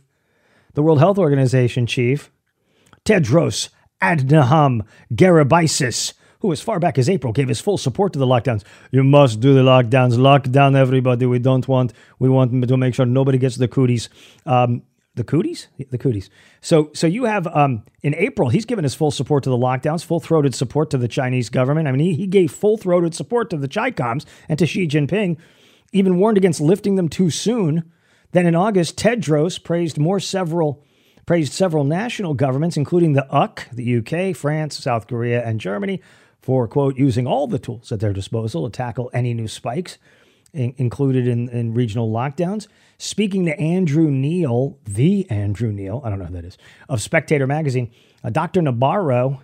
the 0.76 0.82
World 0.82 1.00
Health 1.00 1.18
Organization 1.18 1.86
chief, 1.86 2.32
Tedros 3.04 3.68
Adhanom 4.02 4.86
Ghebreyesus, 5.14 6.14
who 6.40 6.52
as 6.52 6.62
far 6.62 6.80
back 6.80 6.98
as 6.98 7.10
April 7.10 7.34
gave 7.34 7.48
his 7.48 7.62
full 7.62 7.78
support 7.78 8.14
to 8.14 8.20
the 8.20 8.26
lockdowns. 8.26 8.64
You 8.92 9.04
must 9.04 9.40
do 9.40 9.54
the 9.54 9.62
lockdowns. 9.62 10.18
Lock 10.18 10.44
down 10.44 10.76
everybody. 10.76 11.26
We 11.26 11.40
don't 11.40 11.68
want. 11.68 11.94
We 12.20 12.30
want 12.30 12.52
to 12.68 12.78
make 12.78 12.96
sure 12.96 13.06
nobody 13.06 13.38
gets 13.38 13.58
the 13.58 13.68
cooties. 13.68 14.10
Um, 14.46 14.84
the 15.16 15.24
cooties, 15.26 15.68
the 15.90 15.98
cooties. 15.98 16.30
So, 16.62 16.90
so 16.94 17.06
you 17.06 17.26
have 17.26 17.46
um, 17.48 17.84
in 18.02 18.16
April, 18.16 18.50
he's 18.50 18.66
given 18.66 18.84
his 18.84 18.96
full 18.96 19.12
support 19.12 19.44
to 19.44 19.50
the 19.50 19.58
lockdowns, 19.58 20.06
full 20.06 20.22
throated 20.22 20.56
support 20.56 20.90
to 20.92 20.98
the 20.98 21.08
Chinese 21.08 21.50
government. 21.50 21.88
I 21.88 21.92
mean, 21.92 22.00
he, 22.00 22.16
he 22.16 22.28
gave 22.28 22.52
full 22.52 22.78
throated 22.78 23.14
support 23.14 23.50
to 23.50 23.58
the 23.58 23.68
Chicoms 23.68 24.26
and 24.48 24.58
to 24.58 24.66
Xi 24.66 24.88
Jinping, 24.88 25.38
even 25.92 26.18
warned 26.18 26.38
against 26.38 26.62
lifting 26.62 26.96
them 26.96 27.10
too 27.10 27.30
soon. 27.30 27.92
Then 28.32 28.46
in 28.46 28.56
August, 28.56 28.98
Tedros 28.98 29.62
praised 29.62 29.98
more 29.98 30.22
several 30.22 30.82
praised 31.32 31.54
several 31.54 31.86
national 31.86 32.34
governments, 32.34 32.76
including 32.76 33.14
the 33.14 33.26
UK, 33.34 33.70
the 33.72 34.00
UK, 34.00 34.36
France, 34.36 34.78
South 34.78 35.08
Korea, 35.08 35.42
and 35.42 35.62
Germany, 35.62 36.02
for 36.42 36.68
quote 36.68 36.98
using 36.98 37.26
all 37.26 37.48
the 37.48 37.58
tools 37.58 37.90
at 37.90 38.02
their 38.02 38.12
disposal 38.12 38.70
to 38.70 38.70
tackle 38.70 39.10
any 39.14 39.34
new 39.34 39.48
spikes 39.48 39.98
in, 40.52 40.74
included 40.76 41.30
in, 41.30 41.48
in 41.48 41.74
regional 41.74 42.12
lockdowns. 42.12 42.68
Speaking 42.98 43.46
to 43.46 43.58
Andrew 43.58 44.12
Neil, 44.12 44.78
the 44.84 45.26
Andrew 45.30 45.72
Neil, 45.72 46.02
I 46.04 46.10
don't 46.10 46.20
know 46.20 46.26
who 46.26 46.34
that 46.34 46.44
is, 46.44 46.58
of 46.90 47.02
Spectator 47.02 47.48
magazine, 47.48 47.92
uh, 48.26 48.30
Dr. 48.30 48.60
Nabarro 48.60 49.40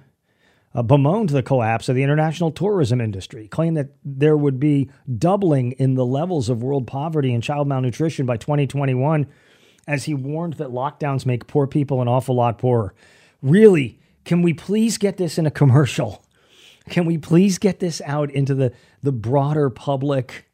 uh, 0.76 0.84
bemoaned 0.84 1.30
the 1.30 1.42
collapse 1.42 1.88
of 1.88 1.96
the 1.96 2.04
international 2.04 2.52
tourism 2.52 3.00
industry, 3.00 3.48
claimed 3.48 3.78
that 3.78 3.92
there 4.04 4.36
would 4.36 4.60
be 4.60 4.90
doubling 5.18 5.72
in 5.72 5.94
the 5.94 6.06
levels 6.06 6.50
of 6.50 6.62
world 6.62 6.86
poverty 6.86 7.34
and 7.34 7.42
child 7.42 7.66
malnutrition 7.66 8.26
by 8.26 8.36
2021, 8.36 9.26
as 9.88 10.04
he 10.04 10.14
warned 10.14 10.54
that 10.56 10.70
lockdowns 10.70 11.26
make 11.26 11.48
poor 11.48 11.66
people 11.66 12.02
an 12.02 12.08
awful 12.08 12.36
lot 12.36 12.58
poorer. 12.58 12.94
Really, 13.42 14.00
can 14.26 14.42
we 14.42 14.54
please 14.54 14.98
get 14.98 15.18
this 15.18 15.38
in 15.38 15.46
a 15.46 15.52
commercial? 15.52 16.24
Can 16.90 17.06
we 17.06 17.18
please 17.18 17.58
get 17.58 17.80
this 17.80 18.02
out 18.06 18.30
into 18.32 18.54
the, 18.54 18.74
the 19.02 19.12
broader 19.12 19.70
public? 19.70 20.50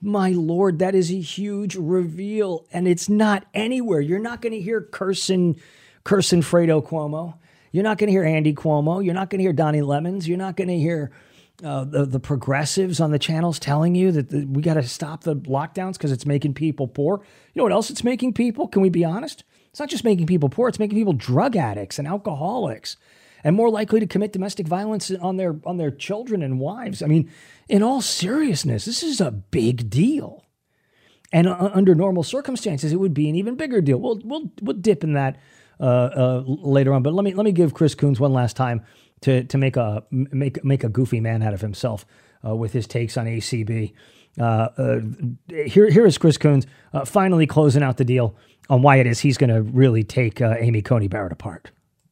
My 0.00 0.30
Lord, 0.30 0.78
that 0.78 0.94
is 0.94 1.10
a 1.10 1.20
huge 1.20 1.74
reveal, 1.74 2.66
and 2.72 2.88
it's 2.88 3.08
not 3.08 3.46
anywhere. 3.52 4.00
You're 4.00 4.18
not 4.18 4.40
going 4.40 4.52
to 4.52 4.60
hear 4.60 4.80
cursing, 4.80 5.60
cursing 6.04 6.40
Fredo 6.40 6.82
Cuomo. 6.82 7.34
You're 7.72 7.84
not 7.84 7.98
going 7.98 8.08
to 8.08 8.12
hear 8.12 8.24
Andy 8.24 8.54
Cuomo. 8.54 9.04
You're 9.04 9.14
not 9.14 9.30
going 9.30 9.38
to 9.40 9.44
hear 9.44 9.52
Donnie 9.52 9.82
Lemons. 9.82 10.26
You're 10.26 10.38
not 10.38 10.56
going 10.56 10.68
to 10.68 10.78
hear 10.78 11.10
uh, 11.62 11.84
the, 11.84 12.06
the 12.06 12.20
progressives 12.20 13.00
on 13.00 13.10
the 13.10 13.18
channels 13.18 13.58
telling 13.58 13.94
you 13.94 14.12
that 14.12 14.30
the, 14.30 14.44
we 14.44 14.62
got 14.62 14.74
to 14.74 14.82
stop 14.82 15.24
the 15.24 15.36
lockdowns 15.36 15.94
because 15.94 16.12
it's 16.12 16.26
making 16.26 16.54
people 16.54 16.88
poor. 16.88 17.20
You 17.52 17.60
know 17.60 17.64
what 17.64 17.72
else 17.72 17.90
it's 17.90 18.04
making 18.04 18.34
people? 18.34 18.68
Can 18.68 18.82
we 18.82 18.88
be 18.88 19.04
honest? 19.04 19.44
It's 19.70 19.80
not 19.80 19.88
just 19.88 20.04
making 20.04 20.26
people 20.26 20.48
poor, 20.48 20.68
it's 20.68 20.78
making 20.78 20.98
people 20.98 21.12
drug 21.12 21.56
addicts 21.56 21.98
and 21.98 22.08
alcoholics 22.08 22.96
and 23.44 23.56
more 23.56 23.70
likely 23.70 24.00
to 24.00 24.06
commit 24.06 24.32
domestic 24.32 24.66
violence 24.66 25.10
on 25.10 25.36
their 25.36 25.58
on 25.64 25.76
their 25.76 25.90
children 25.90 26.42
and 26.42 26.58
wives. 26.58 27.02
I 27.02 27.06
mean, 27.06 27.30
in 27.68 27.82
all 27.82 28.00
seriousness, 28.00 28.84
this 28.84 29.02
is 29.02 29.20
a 29.20 29.30
big 29.30 29.90
deal. 29.90 30.44
And 31.32 31.48
uh, 31.48 31.70
under 31.72 31.94
normal 31.94 32.22
circumstances, 32.22 32.92
it 32.92 32.96
would 32.96 33.14
be 33.14 33.28
an 33.28 33.36
even 33.36 33.54
bigger 33.54 33.80
deal. 33.80 33.98
We'll 33.98 34.20
we'll 34.24 34.52
we'll 34.60 34.76
dip 34.76 35.04
in 35.04 35.14
that 35.14 35.38
uh, 35.78 35.84
uh, 35.84 36.44
later 36.46 36.92
on. 36.92 37.02
But 37.02 37.14
let 37.14 37.24
me 37.24 37.34
let 37.34 37.44
me 37.44 37.52
give 37.52 37.74
Chris 37.74 37.94
Coons 37.94 38.20
one 38.20 38.32
last 38.32 38.56
time 38.56 38.84
to 39.22 39.44
to 39.44 39.58
make 39.58 39.76
a 39.76 40.02
make 40.10 40.64
make 40.64 40.84
a 40.84 40.88
goofy 40.88 41.20
man 41.20 41.42
out 41.42 41.54
of 41.54 41.60
himself 41.60 42.06
uh, 42.46 42.54
with 42.54 42.72
his 42.72 42.86
takes 42.86 43.16
on 43.16 43.26
ACB. 43.26 43.92
Uh, 44.38 44.42
uh, 44.42 45.00
here 45.48 45.90
here 45.90 46.06
is 46.06 46.18
Chris 46.18 46.38
Coons 46.38 46.66
finally 47.04 47.46
closing 47.46 47.82
out 47.82 47.96
the 47.96 48.04
deal 48.04 48.36
on 48.68 48.82
why 48.82 48.96
it 48.96 49.06
is 49.06 49.20
he's 49.20 49.36
going 49.36 49.50
to 49.50 49.62
really 49.62 50.04
take 50.04 50.40
Amy 50.40 50.82
Coney 50.82 51.08
Barrett 51.08 51.32
apart. 51.32 51.70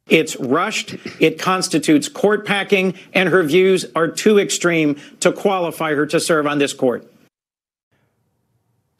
It's 0.09 0.37
rushed. 0.37 0.97
It 1.21 1.39
constitutes 1.39 2.09
court 2.09 2.47
packing, 2.47 2.95
and 3.13 3.29
her 3.29 3.43
views 3.43 3.85
are 3.95 4.09
too 4.09 4.39
extreme 4.39 4.97
to 5.21 5.33
qualify 5.33 5.95
her 5.95 6.07
to 6.07 6.19
serve 6.19 6.47
on 6.47 6.59
this 6.59 6.73
court. 6.73 7.11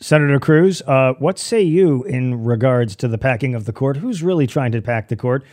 Senator 0.01 0.39
Cruz, 0.39 0.81
uh, 0.83 1.15
what 1.19 1.39
say 1.39 1.61
you 1.61 2.05
in 2.05 2.45
regards 2.45 2.95
to 2.97 3.09
the 3.09 3.19
packing 3.19 3.55
of 3.55 3.65
the 3.65 3.73
court? 3.73 3.97
Who's 3.97 4.23
really 4.23 4.47
trying 4.47 4.71
to 4.73 4.81
pack 4.81 5.09
the 5.09 5.17
court? 5.17 5.45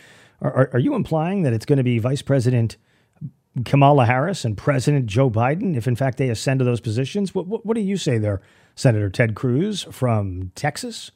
Are, 0.41 0.69
are, 0.73 0.79
you 0.79 0.95
implying 0.95 1.43
that 1.43 1.53
it's 1.53 1.65
going 1.65 1.77
to 1.77 1.83
be 1.83 1.99
Vice 1.99 2.21
President 2.21 2.77
Kamala 3.63 4.05
Harris 4.05 4.43
and 4.43 4.57
President 4.57 5.05
Joe 5.05 5.29
Biden 5.29 5.77
if, 5.77 5.87
in 5.87 5.95
fact, 5.95 6.17
they 6.17 6.29
ascend 6.29 6.59
to 6.59 6.65
those 6.65 6.81
positions? 6.81 7.33
What, 7.33 7.47
what, 7.47 7.65
what 7.65 7.75
do 7.75 7.81
you 7.81 7.97
say 7.97 8.17
there, 8.17 8.41
Senator 8.75 9.09
Ted 9.09 9.35
Cruz 9.35 9.83
from 9.91 10.51
Texas? 10.55 11.11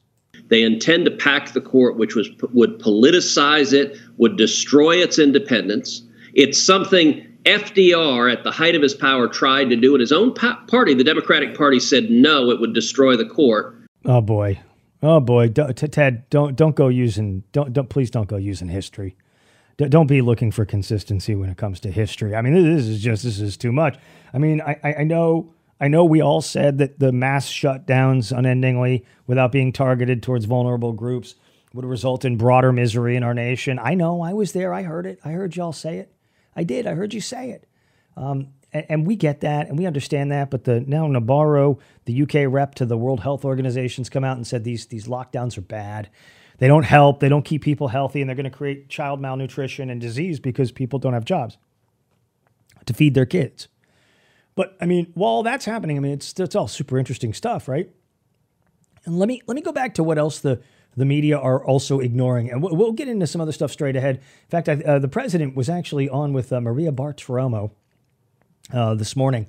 They 0.48 0.64
intend 0.64 1.06
to 1.06 1.12
pack 1.12 1.52
the 1.52 1.62
court, 1.62 1.98
which 1.98 2.16
was 2.16 2.30
would 2.54 2.80
politicize 2.80 3.74
it, 3.74 3.98
would 4.18 4.38
destroy 4.38 4.96
its 4.96 5.20
independence. 5.20 6.02
It's 6.34 6.64
something 6.64 7.26
FDR, 7.44 8.32
at 8.32 8.44
the 8.44 8.52
height 8.52 8.76
of 8.76 8.82
his 8.82 8.94
power, 8.94 9.28
tried 9.28 9.70
to 9.70 9.76
do 9.76 9.96
in 9.96 10.02
his 10.02 10.12
own 10.12 10.34
party. 10.34 10.94
The 10.94 11.04
Democratic 11.04 11.56
Party 11.58 11.80
said 11.80 12.10
no; 12.10 12.50
it 12.52 12.60
would 12.60 12.74
destroy 12.74 13.16
the 13.16 13.26
court. 13.26 13.76
Oh 14.06 14.22
boy, 14.22 14.60
oh 15.02 15.20
boy, 15.20 15.50
Ted, 15.50 16.30
don't 16.30 16.56
don't 16.56 16.76
go 16.76 16.88
using 16.88 17.44
don't 17.52 17.74
don't 17.74 17.90
please 17.90 18.12
don't 18.12 18.28
go 18.28 18.38
using 18.38 18.70
history. 18.70 19.16
Don't 19.78 20.08
be 20.08 20.22
looking 20.22 20.52
for 20.52 20.66
consistency 20.66 21.36
when 21.36 21.50
it 21.50 21.56
comes 21.56 21.80
to 21.82 21.92
history. 21.92 22.36
I 22.36 22.42
mean, 22.42 22.54
this 22.54 22.86
is 22.86 23.02
just 23.02 23.24
this 23.24 23.40
is 23.40 23.56
too 23.56 23.72
much. 23.72 23.98
I 24.34 24.38
mean, 24.38 24.62
I 24.62 24.78
I 24.84 25.04
know 25.04 25.54
I 25.80 25.88
know 25.88 26.04
we 26.04 26.22
all 26.22 26.42
said 26.42 26.78
that 26.80 27.00
the 27.00 27.14
mass 27.14 27.50
shutdowns 27.50 28.38
unendingly 28.38 29.06
without 29.26 29.54
being 29.54 29.72
targeted 29.72 30.22
towards 30.22 30.46
vulnerable 30.46 30.92
groups 30.92 31.36
would 31.74 31.86
result 31.86 32.26
in 32.26 32.36
broader 32.36 32.74
misery 32.74 33.16
in 33.16 33.24
our 33.24 33.34
nation. 33.34 33.80
I 33.80 33.94
know. 33.94 34.22
I 34.22 34.34
was 34.34 34.52
there. 34.52 34.74
I 34.74 34.84
heard 34.84 35.06
it. 35.06 35.20
I 35.24 35.32
heard 35.32 35.56
y'all 35.56 35.72
say 35.72 36.00
it. 36.00 36.12
I 36.56 36.64
did. 36.64 36.86
I 36.86 36.96
heard 36.96 37.14
you 37.14 37.22
say 37.22 37.52
it. 37.52 37.68
Um, 38.18 38.50
and, 38.72 38.86
and, 38.90 39.08
we 39.08 39.16
get 39.16 39.42
that 39.42 39.68
and 39.68 39.78
we 39.78 39.86
understand 39.86 40.32
that. 40.32 40.50
But 40.50 40.64
the 40.64 40.82
now 40.82 41.08
Nabarro, 41.08 41.80
the 42.06 42.22
UK 42.24 42.52
rep 42.52 42.76
to 42.76 42.86
the 42.86 42.98
World 42.98 43.22
Health 43.22 43.46
Organization's 43.46 44.10
come 44.10 44.24
out 44.24 44.38
and 44.38 44.46
said 44.46 44.64
these 44.64 44.88
these 44.88 45.08
lockdowns 45.08 45.58
are 45.58 45.62
bad. 45.62 46.10
They 46.60 46.68
don't 46.68 46.84
help. 46.84 47.20
They 47.20 47.30
don't 47.30 47.46
keep 47.46 47.64
people 47.64 47.88
healthy, 47.88 48.22
and 48.22 48.30
they're 48.30 48.36
going 48.36 48.50
to 48.50 48.56
create 48.56 48.90
child 48.90 49.22
malnutrition 49.22 49.90
and 49.90 50.00
disease 50.00 50.40
because 50.40 50.72
people 50.72 51.00
don't 51.00 51.14
have 51.14 51.26
jobs 51.26 51.58
to 52.86 52.94
feed 52.94 53.14
their 53.14 53.26
kids. 53.26 53.68
But 54.56 54.76
I 54.82 54.86
mean, 54.86 55.12
while 55.14 55.42
that's 55.42 55.66
happening, 55.66 55.98
I 55.98 56.02
mean, 56.02 56.12
it's 56.12 56.38
it's 56.40 56.56
all 56.56 56.68
super 56.68 56.98
interesting 56.98 57.34
stuff, 57.34 57.68
right? 57.68 57.90
And 59.06 59.18
let 59.18 59.28
me 59.28 59.42
let 59.48 59.56
me 59.56 59.62
go 59.62 59.72
back 59.72 59.94
to 59.96 60.04
what 60.04 60.18
else 60.18 60.40
the 60.40 60.62
the 60.98 61.06
media 61.06 61.38
are 61.38 61.64
also 61.64 62.00
ignoring, 62.00 62.52
and 62.52 62.62
we'll, 62.62 62.92
get 62.92 63.08
into 63.08 63.26
some 63.26 63.40
other 63.40 63.52
stuff 63.52 63.72
straight 63.72 63.96
ahead. 63.96 64.18
In 64.18 64.50
fact, 64.50 64.68
I, 64.68 64.74
uh, 64.74 65.00
the 65.00 65.08
president 65.08 65.56
was 65.56 65.70
actually 65.70 66.10
on 66.10 66.34
with 66.34 66.52
uh, 66.52 66.60
Maria 66.60 66.92
Bartiromo 66.92 67.72
uh, 68.74 68.96
this 68.96 69.16
morning. 69.16 69.48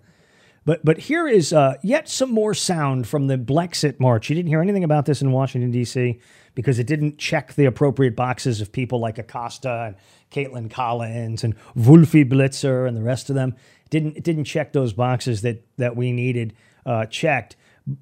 But 0.65 0.85
but 0.85 0.99
here 0.99 1.27
is 1.27 1.53
uh, 1.53 1.77
yet 1.83 2.09
some 2.09 2.31
more 2.31 2.55
sound 2.55 3.09
from 3.09 3.27
the 3.27 3.39
Blexit 3.39 3.99
March. 3.99 4.29
You 4.29 4.37
didn't 4.37 4.49
hear 4.49 4.61
anything 4.61 4.85
about 4.85 5.07
this 5.07 5.23
in 5.23 5.33
Washington 5.33 5.71
D.C. 5.71 6.21
because 6.55 6.79
it 6.79 6.87
didn't 6.87 7.19
check 7.19 7.55
the 7.55 7.65
appropriate 7.65 8.15
boxes 8.15 8.61
of 8.61 8.71
people 8.71 9.01
like 9.01 9.19
Acosta 9.19 9.95
and 9.95 9.97
Kaitlan 10.31 10.71
Collins 10.71 11.45
and 11.45 11.55
Wolfie 11.75 12.25
Blitzer 12.25 12.87
and 12.87 12.97
the 12.97 13.03
rest 13.03 13.31
of 13.31 13.37
them 13.37 13.57
didn't 13.89 14.17
it 14.17 14.25
didn't 14.25 14.45
check 14.45 14.73
those 14.73 14.93
boxes 14.93 15.43
that 15.43 15.65
that 15.77 15.97
we 15.97 16.13
needed 16.13 16.55
uh, 16.87 17.07
checked. 17.07 17.57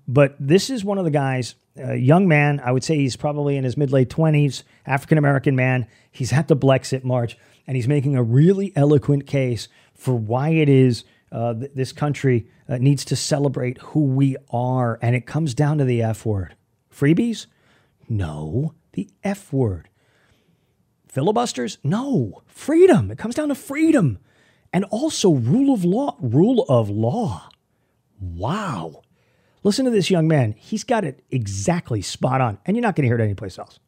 But 0.06 0.36
this 0.38 0.68
is 0.68 0.84
one 0.84 0.98
of 0.98 1.04
the 1.04 1.10
guys, 1.10 1.54
a 1.78 1.96
young 1.96 2.28
man. 2.28 2.60
I 2.60 2.72
would 2.72 2.84
say 2.84 2.96
he's 2.96 3.16
probably 3.16 3.56
in 3.56 3.64
his 3.64 3.76
mid 3.76 3.92
late 3.92 4.10
twenties, 4.10 4.64
African 4.86 5.18
American 5.18 5.56
man. 5.56 5.86
He's 6.10 6.32
at 6.32 6.48
the 6.48 6.56
Blexit 6.56 7.04
March, 7.04 7.36
and 7.66 7.76
he's 7.76 7.88
making 7.88 8.16
a 8.16 8.22
really 8.22 8.72
eloquent 8.76 9.26
case 9.26 9.68
for 9.94 10.14
why 10.14 10.50
it 10.50 10.68
is 10.68 11.04
uh, 11.32 11.54
th- 11.54 11.72
this 11.74 11.92
country 11.92 12.48
uh, 12.68 12.78
needs 12.78 13.04
to 13.06 13.16
celebrate 13.16 13.78
who 13.78 14.04
we 14.04 14.36
are, 14.50 14.98
and 15.02 15.14
it 15.14 15.26
comes 15.26 15.54
down 15.54 15.78
to 15.78 15.84
the 15.84 16.02
F 16.02 16.26
word. 16.26 16.56
Freebies? 16.94 17.46
No, 18.08 18.74
the 18.92 19.08
F 19.22 19.52
word. 19.52 19.88
Filibusters? 21.08 21.78
No, 21.82 22.42
freedom. 22.46 23.10
It 23.10 23.18
comes 23.18 23.34
down 23.34 23.48
to 23.48 23.54
freedom, 23.54 24.18
and 24.72 24.84
also 24.86 25.32
rule 25.32 25.72
of 25.72 25.84
law. 25.84 26.16
Rule 26.20 26.64
of 26.68 26.90
law. 26.90 27.48
Wow. 28.20 29.02
Listen 29.64 29.84
to 29.84 29.90
this 29.90 30.10
young 30.10 30.28
man. 30.28 30.54
He's 30.56 30.84
got 30.84 31.04
it 31.04 31.24
exactly 31.30 32.02
spot 32.02 32.40
on, 32.40 32.58
and 32.66 32.76
you're 32.76 32.82
not 32.82 32.96
going 32.96 33.02
to 33.02 33.08
hear 33.08 33.18
it 33.18 33.22
anyplace 33.22 33.58
else. 33.58 33.78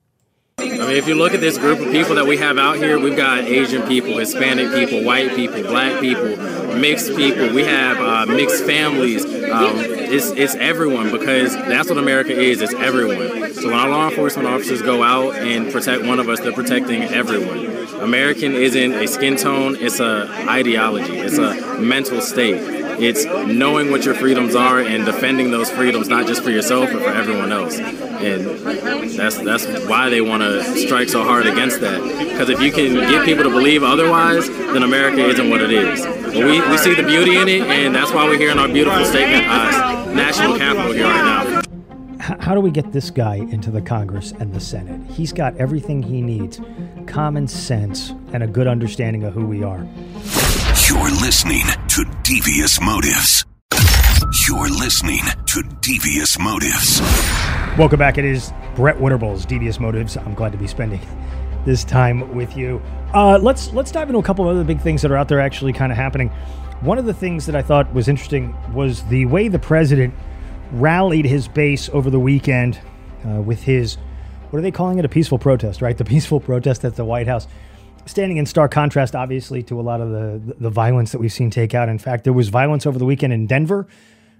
I 0.58 0.64
mean, 0.64 0.90
if 0.90 1.08
you 1.08 1.14
look 1.14 1.32
at 1.32 1.40
this 1.40 1.56
group 1.56 1.78
of 1.78 1.90
people 1.90 2.14
that 2.16 2.26
we 2.26 2.36
have 2.36 2.58
out 2.58 2.76
here, 2.76 2.98
we've 2.98 3.16
got 3.16 3.44
Asian 3.44 3.82
people, 3.86 4.18
Hispanic 4.18 4.72
people, 4.74 5.04
white 5.04 5.34
people, 5.34 5.62
black 5.62 6.00
people, 6.00 6.36
mixed 6.76 7.16
people. 7.16 7.54
We 7.54 7.64
have 7.64 7.98
uh, 7.98 8.26
mixed 8.26 8.64
families. 8.64 9.24
Um, 9.24 9.76
it's, 9.78 10.30
it's 10.30 10.54
everyone 10.56 11.10
because 11.10 11.54
that's 11.54 11.88
what 11.88 11.98
America 11.98 12.32
is. 12.32 12.60
It's 12.60 12.74
everyone. 12.74 13.54
So 13.54 13.68
when 13.68 13.78
our 13.78 13.88
law 13.88 14.08
enforcement 14.08 14.48
officers 14.48 14.82
go 14.82 15.02
out 15.02 15.34
and 15.36 15.72
protect 15.72 16.04
one 16.04 16.20
of 16.20 16.28
us, 16.28 16.40
they're 16.40 16.52
protecting 16.52 17.02
everyone. 17.04 17.66
American 18.00 18.52
isn't 18.52 18.92
a 18.92 19.06
skin 19.06 19.36
tone. 19.36 19.76
It's 19.76 20.00
a 20.00 20.28
ideology. 20.48 21.18
It's 21.18 21.38
a 21.38 21.78
mental 21.78 22.20
state. 22.20 22.79
It's 23.00 23.24
knowing 23.24 23.90
what 23.90 24.04
your 24.04 24.14
freedoms 24.14 24.54
are 24.54 24.80
and 24.80 25.04
defending 25.04 25.50
those 25.50 25.70
freedoms, 25.70 26.08
not 26.08 26.26
just 26.26 26.42
for 26.42 26.50
yourself, 26.50 26.90
but 26.92 27.02
for 27.02 27.10
everyone 27.10 27.52
else. 27.52 27.78
And 27.78 28.44
that's 29.16 29.38
that's 29.38 29.66
why 29.86 30.08
they 30.08 30.20
want 30.20 30.42
to 30.42 30.62
strike 30.76 31.08
so 31.08 31.24
hard 31.24 31.46
against 31.46 31.80
that. 31.80 32.02
Because 32.02 32.50
if 32.50 32.60
you 32.60 32.70
can 32.70 32.94
get 32.94 33.24
people 33.24 33.44
to 33.44 33.50
believe 33.50 33.82
otherwise, 33.82 34.48
then 34.48 34.82
America 34.82 35.24
isn't 35.26 35.48
what 35.50 35.62
it 35.62 35.72
is. 35.72 36.04
But 36.04 36.34
we, 36.34 36.60
we 36.60 36.78
see 36.78 36.94
the 36.94 37.04
beauty 37.04 37.36
in 37.36 37.48
it, 37.48 37.62
and 37.62 37.94
that's 37.94 38.12
why 38.12 38.24
we're 38.24 38.38
here 38.38 38.50
in 38.50 38.58
our 38.58 38.68
beautiful 38.68 39.04
state, 39.04 39.46
uh, 39.46 40.04
national 40.12 40.58
capital 40.58 40.92
here 40.92 41.04
right 41.04 41.24
now 41.24 41.60
how 42.20 42.54
do 42.54 42.60
we 42.60 42.70
get 42.70 42.92
this 42.92 43.10
guy 43.10 43.36
into 43.36 43.70
the 43.70 43.80
Congress 43.80 44.32
and 44.38 44.52
the 44.52 44.60
Senate? 44.60 45.00
He's 45.10 45.32
got 45.32 45.56
everything 45.56 46.02
he 46.02 46.20
needs 46.20 46.60
common 47.06 47.48
sense 47.48 48.10
and 48.32 48.42
a 48.42 48.46
good 48.46 48.66
understanding 48.66 49.24
of 49.24 49.34
who 49.34 49.46
we 49.46 49.64
are. 49.64 49.86
You're 50.88 51.10
listening 51.22 51.62
to 52.04 52.10
Devious 52.22 52.80
Motives. 52.80 53.44
You're 54.48 54.70
listening 54.70 55.20
to 55.46 55.62
Devious 55.82 56.38
Motives. 56.38 56.98
Welcome 57.76 57.98
back. 57.98 58.16
It 58.16 58.24
is 58.24 58.54
Brett 58.74 58.98
Winterble's 58.98 59.44
Devious 59.44 59.78
Motives. 59.78 60.16
I'm 60.16 60.32
glad 60.32 60.52
to 60.52 60.58
be 60.58 60.66
spending 60.66 61.00
this 61.66 61.84
time 61.84 62.34
with 62.34 62.56
you. 62.56 62.80
Uh, 63.12 63.38
let's 63.42 63.74
let's 63.74 63.90
dive 63.92 64.08
into 64.08 64.18
a 64.18 64.22
couple 64.22 64.48
of 64.48 64.56
other 64.56 64.64
big 64.64 64.80
things 64.80 65.02
that 65.02 65.10
are 65.10 65.16
out 65.16 65.28
there 65.28 65.40
actually 65.40 65.74
kind 65.74 65.92
of 65.92 65.98
happening. 65.98 66.28
One 66.80 66.96
of 66.96 67.04
the 67.04 67.12
things 67.12 67.44
that 67.44 67.54
I 67.54 67.60
thought 67.60 67.92
was 67.92 68.08
interesting 68.08 68.56
was 68.72 69.02
the 69.04 69.26
way 69.26 69.48
the 69.48 69.58
president 69.58 70.14
rallied 70.72 71.26
his 71.26 71.48
base 71.48 71.90
over 71.90 72.08
the 72.08 72.20
weekend 72.20 72.80
uh, 73.26 73.42
with 73.42 73.62
his 73.62 73.98
what 74.48 74.58
are 74.58 74.62
they 74.62 74.70
calling 74.70 74.98
it? 74.98 75.04
A 75.04 75.08
peaceful 75.08 75.38
protest, 75.38 75.82
right? 75.82 75.98
The 75.98 76.04
peaceful 76.16 76.40
protest 76.40 76.82
at 76.82 76.96
the 76.96 77.04
White 77.04 77.26
House 77.26 77.46
standing 78.06 78.36
in 78.36 78.46
stark 78.46 78.70
contrast, 78.70 79.14
obviously, 79.14 79.62
to 79.64 79.80
a 79.80 79.82
lot 79.82 80.00
of 80.00 80.10
the, 80.10 80.54
the 80.58 80.70
violence 80.70 81.12
that 81.12 81.18
we've 81.18 81.32
seen 81.32 81.50
take 81.50 81.74
out. 81.74 81.88
In 81.88 81.98
fact, 81.98 82.24
there 82.24 82.32
was 82.32 82.48
violence 82.48 82.86
over 82.86 82.98
the 82.98 83.04
weekend 83.04 83.32
in 83.32 83.46
Denver, 83.46 83.86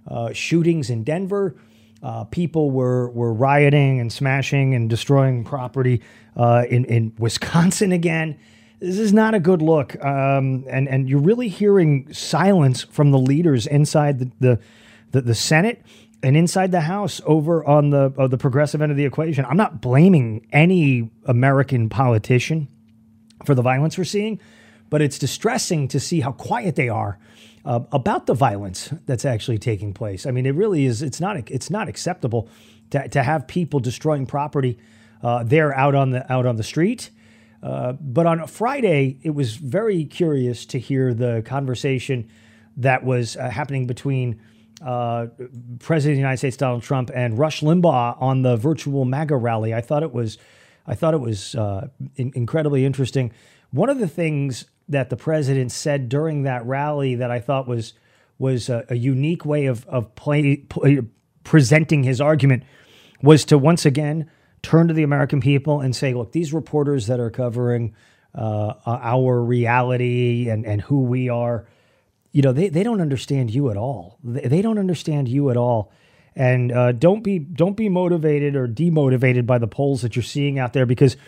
uh, 0.09 0.33
shootings 0.33 0.90
in 0.90 1.05
Denver. 1.05 1.57
Uh, 2.02 2.25
people 2.25 2.71
were 2.71 3.11
were 3.11 3.33
rioting 3.33 4.00
and 4.00 4.11
smashing 4.11 4.75
and 4.75 4.88
destroying 4.88 5.45
property 5.45 6.00
uh, 6.37 6.64
in 6.69 6.85
in 6.87 7.12
Wisconsin 7.19 7.93
again. 7.93 8.38
This 8.81 8.99
is 8.99 9.12
not 9.12 9.35
a 9.35 9.40
good 9.40 9.61
look, 9.61 10.02
um, 10.02 10.64
and 10.69 10.88
and 10.88 11.09
you're 11.09 11.21
really 11.21 11.49
hearing 11.49 12.11
silence 12.12 12.83
from 12.83 13.11
the 13.11 13.19
leaders 13.19 13.67
inside 13.67 14.19
the 14.19 14.31
the, 14.40 14.61
the, 15.11 15.21
the 15.21 15.35
Senate 15.35 15.83
and 16.23 16.37
inside 16.38 16.73
the 16.73 16.81
House 16.81 17.20
over 17.27 17.62
on 17.66 17.90
the 17.90 18.09
the 18.29 18.38
progressive 18.38 18.81
end 18.81 18.90
of 18.90 18.96
the 18.96 19.05
equation. 19.05 19.44
I'm 19.44 19.59
not 19.59 19.83
blaming 19.83 20.46
any 20.53 21.11
American 21.27 21.90
politician 21.90 22.68
for 23.44 23.55
the 23.55 23.62
violence 23.62 23.96
we're 23.98 24.05
seeing, 24.05 24.40
but 24.88 25.00
it's 25.00 25.18
distressing 25.18 25.88
to 25.88 26.00
see 26.00 26.20
how 26.20 26.33
quiet 26.33 26.76
they 26.76 26.88
are 26.88 27.18
uh, 27.64 27.81
about 27.92 28.26
the 28.26 28.35
violence 28.35 28.92
that's 29.07 29.24
actually 29.24 29.59
taking 29.59 29.92
place. 29.92 30.26
I 30.26 30.31
mean, 30.31 30.46
it 30.46 30.55
really 30.55 30.87
is. 30.87 31.03
It's 31.03 31.20
not. 31.20 31.37
It's 31.50 31.70
not 31.70 31.88
acceptable 31.88 32.48
to, 32.90 33.09
to 33.09 33.22
have 33.22 33.46
people 33.46 33.81
destroying 33.81 34.26
property 34.26 34.79
uh, 35.22 35.44
there 35.44 35.76
out 35.76 35.94
on 35.94 36.11
the 36.11 36.31
out 36.33 36.46
on 36.46 36.57
the 36.57 36.62
street. 36.62 37.11
Uh, 37.62 37.92
but 37.92 38.26
on 38.26 38.46
Friday, 38.46 39.18
it 39.22 39.31
was 39.31 39.57
very 39.57 40.05
curious 40.05 40.64
to 40.64 40.79
hear 40.79 41.12
the 41.12 41.42
conversation 41.44 42.29
that 42.79 43.05
was 43.05 43.37
uh, 43.37 43.50
happening 43.50 43.87
between 43.87 44.40
uh, 44.83 45.26
President 45.79 46.12
of 46.12 46.16
the 46.16 46.20
United 46.20 46.38
States 46.38 46.57
Donald 46.57 46.83
Trump 46.83 47.11
and 47.14 47.38
Rush 47.38 47.61
Limbaugh 47.61 48.20
on 48.20 48.40
the 48.40 48.57
virtual 48.57 49.05
MAGA 49.05 49.37
rally. 49.37 49.74
I 49.74 49.83
thought 49.83 50.03
it 50.03 50.14
was 50.14 50.38
I 50.90 50.94
thought 50.96 51.14
it 51.14 51.20
was 51.20 51.55
uh, 51.55 51.88
in- 52.16 52.33
incredibly 52.35 52.85
interesting. 52.85 53.33
One 53.70 53.88
of 53.88 53.98
the 54.00 54.09
things 54.09 54.64
that 54.88 55.09
the 55.09 55.16
president 55.16 55.70
said 55.70 56.09
during 56.09 56.42
that 56.42 56.66
rally 56.66 57.14
that 57.14 57.31
I 57.31 57.38
thought 57.38 57.68
was 57.68 57.94
was 58.38 58.68
a, 58.68 58.85
a 58.88 58.96
unique 58.96 59.44
way 59.44 59.66
of 59.66 59.87
of 59.87 60.14
play, 60.16 60.57
play, 60.57 61.00
presenting 61.44 62.03
his 62.03 62.20
argument 62.20 62.64
was 63.22 63.44
to 63.44 63.57
once 63.57 63.87
again 63.87 64.29
turn 64.62 64.88
to 64.88 64.94
the 64.94 65.05
American 65.05 65.40
people 65.40 65.81
and 65.81 65.94
say, 65.94 66.12
look, 66.12 66.33
these 66.33 66.53
reporters 66.53 67.07
that 67.07 67.20
are 67.20 67.31
covering 67.31 67.94
uh, 68.35 68.74
our 68.87 69.42
reality 69.42 70.48
and, 70.48 70.66
and 70.66 70.83
who 70.83 71.03
we 71.03 71.29
are, 71.29 71.66
you 72.33 72.42
know, 72.42 72.53
they, 72.53 72.68
they 72.68 72.83
don't 72.83 73.00
understand 73.00 73.50
you 73.50 73.70
at 73.70 73.76
all. 73.76 74.18
They, 74.22 74.42
they 74.42 74.62
don't 74.62 74.79
understand 74.79 75.29
you 75.29 75.50
at 75.50 75.57
all. 75.57 75.92
And 76.40 76.72
uh, 76.72 76.92
don't 76.92 77.22
be 77.22 77.38
don't 77.38 77.76
be 77.76 77.90
motivated 77.90 78.57
or 78.57 78.66
demotivated 78.66 79.44
by 79.44 79.59
the 79.59 79.66
polls 79.66 80.00
that 80.00 80.16
you're 80.16 80.22
seeing 80.22 80.59
out 80.59 80.72
there 80.72 80.87
because 80.87 81.18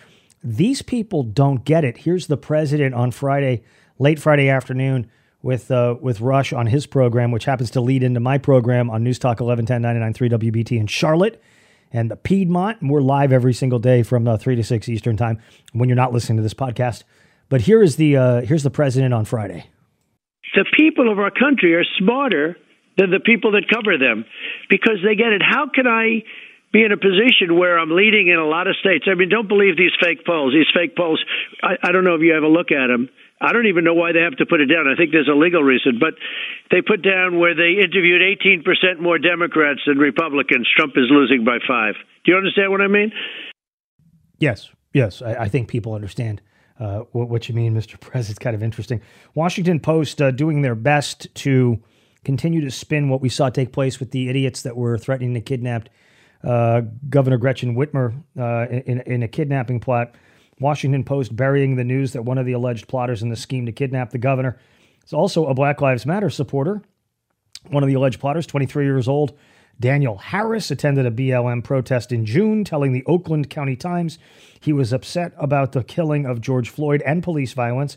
these 0.42 0.80
people 0.80 1.22
don't 1.22 1.66
get 1.66 1.84
it. 1.84 1.98
Here's 1.98 2.28
the 2.28 2.38
president 2.38 2.94
on 2.94 3.10
Friday, 3.10 3.62
late 3.98 4.18
Friday 4.18 4.48
afternoon, 4.48 5.10
with 5.42 5.70
uh, 5.70 5.96
with 6.00 6.22
Rush 6.22 6.54
on 6.54 6.66
his 6.66 6.86
program, 6.86 7.30
which 7.30 7.44
happens 7.44 7.70
to 7.72 7.82
lead 7.82 8.02
into 8.02 8.20
my 8.20 8.38
program 8.38 8.88
on 8.88 9.04
News 9.04 9.18
Talk 9.18 9.40
1110 9.40 10.14
3 10.14 10.28
WBT 10.30 10.80
in 10.80 10.86
Charlotte 10.86 11.42
and 11.92 12.10
the 12.10 12.16
Piedmont. 12.16 12.80
And 12.80 12.88
we're 12.88 13.02
live 13.02 13.34
every 13.34 13.52
single 13.52 13.78
day 13.78 14.02
from 14.02 14.26
uh, 14.26 14.38
three 14.38 14.56
to 14.56 14.64
six 14.64 14.88
Eastern 14.88 15.18
time 15.18 15.38
when 15.74 15.90
you're 15.90 15.96
not 15.96 16.14
listening 16.14 16.38
to 16.38 16.42
this 16.42 16.54
podcast. 16.54 17.02
But 17.50 17.60
here 17.60 17.82
is 17.82 17.96
the 17.96 18.16
uh, 18.16 18.40
here's 18.40 18.62
the 18.62 18.70
president 18.70 19.12
on 19.12 19.26
Friday. 19.26 19.66
The 20.54 20.64
people 20.74 21.12
of 21.12 21.18
our 21.18 21.30
country 21.30 21.74
are 21.74 21.84
smarter 21.98 22.56
than 22.96 23.10
the 23.10 23.20
people 23.20 23.52
that 23.52 23.68
cover 23.72 23.96
them 23.98 24.24
because 24.68 24.98
they 25.04 25.14
get 25.14 25.32
it. 25.32 25.42
How 25.42 25.68
can 25.72 25.86
I 25.86 26.24
be 26.72 26.84
in 26.84 26.92
a 26.92 26.96
position 26.96 27.56
where 27.58 27.78
I'm 27.78 27.90
leading 27.90 28.28
in 28.28 28.38
a 28.38 28.46
lot 28.46 28.66
of 28.66 28.76
states? 28.76 29.04
I 29.08 29.14
mean, 29.14 29.28
don't 29.28 29.48
believe 29.48 29.76
these 29.76 29.96
fake 30.00 30.24
polls. 30.24 30.52
These 30.52 30.70
fake 30.74 30.96
polls, 30.96 31.22
I, 31.62 31.76
I 31.82 31.92
don't 31.92 32.04
know 32.04 32.14
if 32.14 32.22
you 32.22 32.32
have 32.32 32.44
a 32.44 32.52
look 32.52 32.70
at 32.72 32.88
them. 32.88 33.08
I 33.42 33.52
don't 33.52 33.66
even 33.66 33.82
know 33.82 33.94
why 33.94 34.12
they 34.12 34.20
have 34.20 34.36
to 34.36 34.46
put 34.46 34.60
it 34.60 34.66
down. 34.66 34.86
I 34.86 34.94
think 34.94 35.10
there's 35.10 35.28
a 35.28 35.34
legal 35.34 35.62
reason, 35.62 35.98
but 35.98 36.14
they 36.70 36.80
put 36.80 37.02
down 37.02 37.40
where 37.40 37.56
they 37.56 37.82
interviewed 37.82 38.22
18% 38.22 39.00
more 39.00 39.18
Democrats 39.18 39.80
than 39.84 39.98
Republicans. 39.98 40.68
Trump 40.76 40.92
is 40.96 41.10
losing 41.10 41.44
by 41.44 41.58
five. 41.66 41.94
Do 42.24 42.30
you 42.30 42.38
understand 42.38 42.70
what 42.70 42.80
I 42.80 42.86
mean? 42.86 43.10
Yes, 44.38 44.70
yes. 44.94 45.22
I, 45.22 45.34
I 45.34 45.48
think 45.48 45.68
people 45.68 45.94
understand 45.94 46.40
uh, 46.78 47.00
what, 47.10 47.28
what, 47.28 47.48
you 47.48 47.54
mean, 47.54 47.74
Mr. 47.74 47.98
Prez. 47.98 48.30
It's 48.30 48.38
kind 48.38 48.54
of 48.54 48.62
interesting. 48.62 49.00
Washington 49.34 49.80
Post 49.80 50.22
uh, 50.22 50.30
doing 50.30 50.62
their 50.62 50.76
best 50.76 51.26
to 51.36 51.82
continue 52.24 52.60
to 52.60 52.70
spin 52.70 53.08
what 53.08 53.20
we 53.20 53.28
saw 53.28 53.48
take 53.50 53.72
place 53.72 53.98
with 53.98 54.10
the 54.10 54.28
idiots 54.28 54.62
that 54.62 54.76
were 54.76 54.98
threatening 54.98 55.34
to 55.34 55.40
kidnap 55.40 55.88
uh, 56.44 56.82
Governor 57.08 57.38
Gretchen 57.38 57.76
Whitmer 57.76 58.14
uh, 58.38 58.66
in, 58.68 59.00
in 59.00 59.22
a 59.22 59.28
kidnapping 59.28 59.80
plot. 59.80 60.14
Washington 60.60 61.04
Post 61.04 61.34
burying 61.34 61.76
the 61.76 61.84
news 61.84 62.12
that 62.12 62.24
one 62.24 62.38
of 62.38 62.46
the 62.46 62.52
alleged 62.52 62.88
plotters 62.88 63.22
in 63.22 63.28
the 63.28 63.36
scheme 63.36 63.66
to 63.66 63.72
kidnap 63.72 64.10
the 64.10 64.18
governor 64.18 64.58
is 65.04 65.12
also 65.12 65.46
a 65.46 65.54
Black 65.54 65.80
Lives 65.80 66.06
Matter 66.06 66.30
supporter. 66.30 66.82
One 67.68 67.82
of 67.82 67.88
the 67.88 67.94
alleged 67.94 68.20
plotters, 68.20 68.46
23 68.46 68.84
years 68.84 69.08
old, 69.08 69.36
Daniel 69.80 70.18
Harris, 70.18 70.70
attended 70.70 71.06
a 71.06 71.10
BLM 71.10 71.64
protest 71.64 72.12
in 72.12 72.26
June, 72.26 72.64
telling 72.64 72.92
the 72.92 73.04
Oakland 73.06 73.50
County 73.50 73.76
Times 73.76 74.18
he 74.60 74.72
was 74.72 74.92
upset 74.92 75.32
about 75.36 75.72
the 75.72 75.82
killing 75.82 76.26
of 76.26 76.40
George 76.40 76.68
Floyd 76.70 77.02
and 77.02 77.22
police 77.22 77.52
violence 77.52 77.96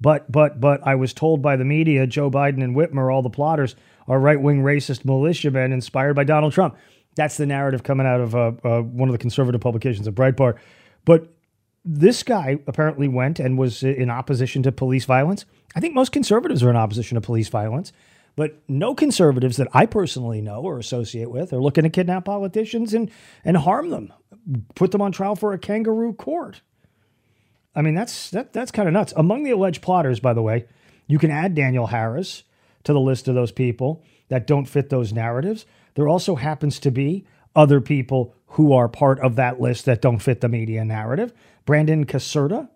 but 0.00 0.30
but 0.30 0.60
but 0.60 0.86
I 0.86 0.94
was 0.94 1.12
told 1.12 1.42
by 1.42 1.56
the 1.56 1.64
media, 1.64 2.06
Joe 2.06 2.30
Biden 2.30 2.62
and 2.62 2.76
Whitmer, 2.76 3.12
all 3.12 3.22
the 3.22 3.30
plotters, 3.30 3.76
are 4.08 4.18
right 4.18 4.40
wing 4.40 4.62
racist 4.62 5.04
militiamen 5.04 5.72
inspired 5.72 6.14
by 6.14 6.24
Donald 6.24 6.52
Trump. 6.52 6.76
That's 7.16 7.36
the 7.36 7.46
narrative 7.46 7.82
coming 7.82 8.06
out 8.06 8.20
of 8.20 8.34
uh, 8.34 8.52
uh, 8.64 8.82
one 8.82 9.08
of 9.08 9.12
the 9.12 9.18
conservative 9.18 9.60
publications 9.60 10.06
of 10.06 10.14
Breitbart. 10.14 10.58
But 11.04 11.28
this 11.84 12.22
guy 12.22 12.58
apparently 12.66 13.08
went 13.08 13.38
and 13.38 13.58
was 13.58 13.82
in 13.82 14.10
opposition 14.10 14.62
to 14.64 14.72
police 14.72 15.04
violence. 15.04 15.44
I 15.76 15.80
think 15.80 15.94
most 15.94 16.12
conservatives 16.12 16.62
are 16.62 16.70
in 16.70 16.76
opposition 16.76 17.14
to 17.16 17.20
police 17.20 17.48
violence. 17.48 17.92
But 18.36 18.58
no 18.68 18.94
conservatives 18.94 19.58
that 19.58 19.68
I 19.72 19.86
personally 19.86 20.40
know 20.40 20.62
or 20.62 20.78
associate 20.78 21.30
with 21.30 21.52
are 21.52 21.62
looking 21.62 21.84
to 21.84 21.90
kidnap 21.90 22.24
politicians 22.24 22.92
and, 22.92 23.10
and 23.44 23.56
harm 23.56 23.90
them, 23.90 24.12
put 24.74 24.90
them 24.90 25.02
on 25.02 25.12
trial 25.12 25.36
for 25.36 25.52
a 25.52 25.58
kangaroo 25.58 26.14
court. 26.14 26.60
I 27.74 27.82
mean, 27.82 27.94
that's 27.94 28.30
that, 28.30 28.52
that's 28.52 28.70
kind 28.70 28.88
of 28.88 28.94
nuts. 28.94 29.12
Among 29.16 29.42
the 29.42 29.50
alleged 29.50 29.82
plotters, 29.82 30.20
by 30.20 30.32
the 30.32 30.42
way, 30.42 30.66
you 31.06 31.18
can 31.18 31.30
add 31.30 31.54
Daniel 31.54 31.88
Harris 31.88 32.44
to 32.84 32.92
the 32.92 33.00
list 33.00 33.28
of 33.28 33.34
those 33.34 33.52
people 33.52 34.02
that 34.28 34.46
don't 34.46 34.66
fit 34.66 34.90
those 34.90 35.12
narratives. 35.12 35.66
There 35.94 36.08
also 36.08 36.36
happens 36.36 36.78
to 36.80 36.90
be 36.90 37.26
other 37.54 37.80
people 37.80 38.34
who 38.48 38.72
are 38.72 38.88
part 38.88 39.18
of 39.20 39.36
that 39.36 39.60
list 39.60 39.84
that 39.84 40.00
don't 40.00 40.18
fit 40.18 40.40
the 40.40 40.48
media 40.48 40.84
narrative. 40.84 41.32
Brandon 41.66 42.04
Caserta, 42.04 42.68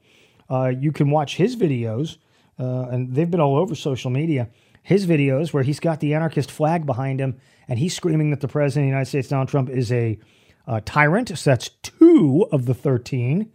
uh, 0.50 0.72
you 0.76 0.92
can 0.92 1.10
watch 1.10 1.36
his 1.36 1.56
videos, 1.56 2.16
uh, 2.58 2.88
and 2.90 3.14
they've 3.14 3.30
been 3.30 3.40
all 3.40 3.56
over 3.56 3.74
social 3.74 4.10
media. 4.10 4.48
His 4.82 5.06
videos 5.06 5.52
where 5.52 5.62
he's 5.62 5.80
got 5.80 6.00
the 6.00 6.14
anarchist 6.14 6.50
flag 6.50 6.86
behind 6.86 7.20
him 7.20 7.38
and 7.68 7.78
he's 7.78 7.94
screaming 7.94 8.30
that 8.30 8.40
the 8.40 8.48
president 8.48 8.84
of 8.84 8.86
the 8.86 8.88
United 8.88 9.08
States, 9.08 9.28
Donald 9.28 9.48
Trump, 9.48 9.68
is 9.68 9.92
a 9.92 10.18
uh, 10.66 10.80
tyrant. 10.84 11.28
So 11.36 11.50
that's 11.50 11.68
two 11.82 12.46
of 12.50 12.64
the 12.64 12.74
13. 12.74 13.52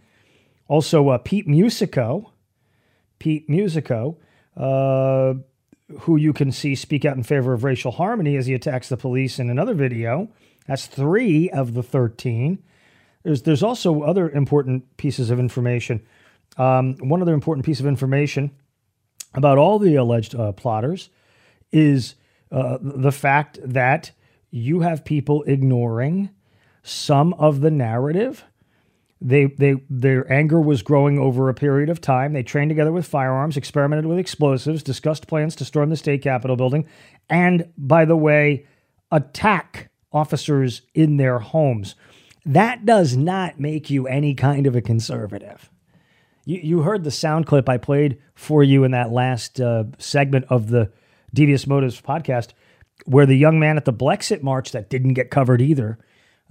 Also, 0.67 1.09
uh, 1.09 1.17
Pete 1.17 1.47
Musico, 1.47 2.31
Pete 3.19 3.49
Musico, 3.49 4.17
uh, 4.57 5.33
who 6.01 6.15
you 6.15 6.33
can 6.33 6.51
see 6.51 6.75
speak 6.75 7.05
out 7.05 7.17
in 7.17 7.23
favor 7.23 7.53
of 7.53 7.63
racial 7.63 7.91
harmony 7.91 8.35
as 8.35 8.45
he 8.45 8.53
attacks 8.53 8.89
the 8.89 8.97
police 8.97 9.39
in 9.39 9.49
another 9.49 9.73
video. 9.73 10.29
That's 10.67 10.85
three 10.85 11.49
of 11.49 11.73
the 11.73 11.83
13. 11.83 12.63
There's, 13.23 13.43
there's 13.43 13.63
also 13.63 14.01
other 14.01 14.29
important 14.29 14.97
pieces 14.97 15.29
of 15.29 15.39
information. 15.39 16.05
Um, 16.57 16.95
one 16.97 17.21
other 17.21 17.33
important 17.33 17.65
piece 17.65 17.79
of 17.79 17.87
information 17.87 18.51
about 19.33 19.57
all 19.57 19.79
the 19.79 19.95
alleged 19.95 20.35
uh, 20.35 20.51
plotters 20.51 21.09
is 21.71 22.15
uh, 22.51 22.77
the 22.81 23.11
fact 23.11 23.59
that 23.63 24.11
you 24.51 24.81
have 24.81 25.03
people 25.03 25.43
ignoring 25.43 26.29
some 26.83 27.33
of 27.33 27.61
the 27.61 27.71
narrative. 27.71 28.45
They, 29.25 29.45
they, 29.45 29.75
their 29.89 30.29
anger 30.31 30.59
was 30.59 30.81
growing 30.81 31.17
over 31.17 31.47
a 31.47 31.53
period 31.53 31.89
of 31.89 32.01
time. 32.01 32.33
They 32.33 32.43
trained 32.43 32.69
together 32.69 32.91
with 32.91 33.07
firearms, 33.07 33.55
experimented 33.55 34.05
with 34.05 34.19
explosives, 34.19 34.83
discussed 34.83 35.27
plans 35.27 35.55
to 35.55 35.65
storm 35.65 35.89
the 35.89 35.95
state 35.95 36.21
capitol 36.21 36.57
building, 36.57 36.85
and, 37.29 37.71
by 37.77 38.03
the 38.03 38.17
way, 38.17 38.65
attack 39.11 39.89
officers 40.11 40.81
in 40.93 41.15
their 41.15 41.39
homes. 41.39 41.95
That 42.45 42.85
does 42.85 43.15
not 43.15 43.61
make 43.61 43.89
you 43.89 44.07
any 44.07 44.35
kind 44.35 44.67
of 44.67 44.75
a 44.75 44.81
conservative. 44.81 45.69
You, 46.45 46.59
you 46.61 46.81
heard 46.81 47.05
the 47.05 47.11
sound 47.11 47.47
clip 47.47 47.69
I 47.69 47.77
played 47.77 48.17
for 48.35 48.61
you 48.61 48.83
in 48.83 48.91
that 48.91 49.13
last 49.13 49.61
uh, 49.61 49.85
segment 49.99 50.45
of 50.49 50.67
the 50.67 50.91
Devious 51.33 51.65
Motives 51.65 52.01
podcast, 52.01 52.49
where 53.05 53.25
the 53.25 53.37
young 53.37 53.57
man 53.57 53.77
at 53.77 53.85
the 53.85 53.93
Blexit 53.93 54.43
March 54.43 54.73
that 54.73 54.89
didn't 54.89 55.13
get 55.13 55.31
covered 55.31 55.61
either 55.61 55.97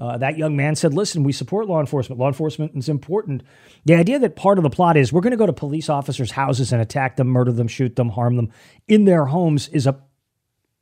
uh, 0.02 0.18
that 0.18 0.36
young 0.36 0.56
man 0.56 0.74
said, 0.74 0.92
Listen, 0.92 1.22
we 1.22 1.32
support 1.32 1.68
law 1.68 1.78
enforcement. 1.78 2.18
Law 2.18 2.26
enforcement 2.26 2.72
is 2.74 2.88
important. 2.88 3.42
The 3.84 3.94
idea 3.94 4.18
that 4.18 4.34
part 4.34 4.58
of 4.58 4.64
the 4.64 4.70
plot 4.70 4.96
is 4.96 5.12
we're 5.12 5.20
going 5.20 5.30
to 5.30 5.36
go 5.36 5.46
to 5.46 5.52
police 5.52 5.88
officers' 5.88 6.32
houses 6.32 6.72
and 6.72 6.82
attack 6.82 7.16
them, 7.16 7.28
murder 7.28 7.52
them, 7.52 7.68
shoot 7.68 7.94
them, 7.94 8.08
harm 8.08 8.34
them 8.34 8.50
in 8.88 9.04
their 9.04 9.26
homes 9.26 9.68
is 9.68 9.86
a 9.86 10.00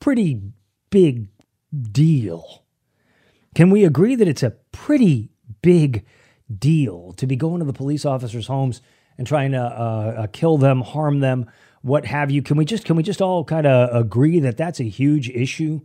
pretty 0.00 0.40
big 0.88 1.28
deal. 1.92 2.64
Can 3.54 3.68
we 3.68 3.84
agree 3.84 4.14
that 4.14 4.26
it's 4.28 4.42
a 4.42 4.56
pretty 4.72 5.30
big 5.60 6.06
deal 6.58 7.12
to 7.18 7.26
be 7.26 7.36
going 7.36 7.58
to 7.58 7.66
the 7.66 7.72
police 7.74 8.06
officers' 8.06 8.46
homes 8.46 8.80
and 9.18 9.26
trying 9.26 9.52
to 9.52 9.60
uh, 9.60 10.14
uh, 10.16 10.26
kill 10.28 10.56
them, 10.56 10.80
harm 10.80 11.20
them, 11.20 11.50
what 11.82 12.06
have 12.06 12.30
you? 12.30 12.42
Can 12.42 12.56
we 12.56 12.64
just 12.64 12.84
can 12.84 12.96
we 12.96 13.02
just 13.02 13.20
all 13.20 13.44
kind 13.44 13.66
of 13.66 13.94
agree 13.94 14.40
that 14.40 14.56
that's 14.56 14.80
a 14.80 14.84
huge 14.84 15.28
issue? 15.28 15.80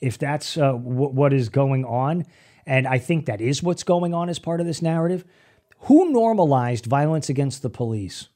If 0.00 0.18
that's 0.18 0.56
uh, 0.56 0.72
w- 0.72 1.10
what 1.10 1.32
is 1.32 1.48
going 1.48 1.84
on, 1.84 2.24
and 2.68 2.86
I 2.86 2.98
think 2.98 3.24
that 3.24 3.40
is 3.40 3.62
what's 3.62 3.82
going 3.82 4.12
on 4.12 4.28
as 4.28 4.38
part 4.38 4.60
of 4.60 4.66
this 4.66 4.82
narrative. 4.82 5.24
Who 5.82 6.12
normalized 6.12 6.84
violence 6.84 7.30
against 7.30 7.62
the 7.62 7.70
police? 7.70 8.28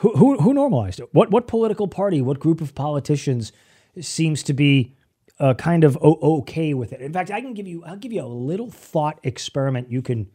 Who, 0.00 0.14
who, 0.14 0.36
who 0.38 0.52
normalized 0.52 1.00
it? 1.00 1.08
What, 1.12 1.30
what 1.30 1.46
political 1.46 1.88
party, 1.88 2.20
what 2.20 2.38
group 2.38 2.60
of 2.60 2.74
politicians 2.74 3.50
seems 3.98 4.42
to 4.42 4.52
be 4.52 4.94
uh, 5.40 5.54
kind 5.54 5.84
of 5.84 5.96
okay 6.02 6.74
with 6.74 6.92
it? 6.92 7.00
In 7.00 7.14
fact, 7.14 7.30
I 7.30 7.40
can 7.40 7.54
give 7.54 7.66
you, 7.66 7.82
I'll 7.84 7.96
give 7.96 8.12
you 8.12 8.22
a 8.22 8.26
little 8.26 8.70
thought 8.70 9.18
experiment 9.22 9.90
you 9.90 10.02
can, 10.02 10.30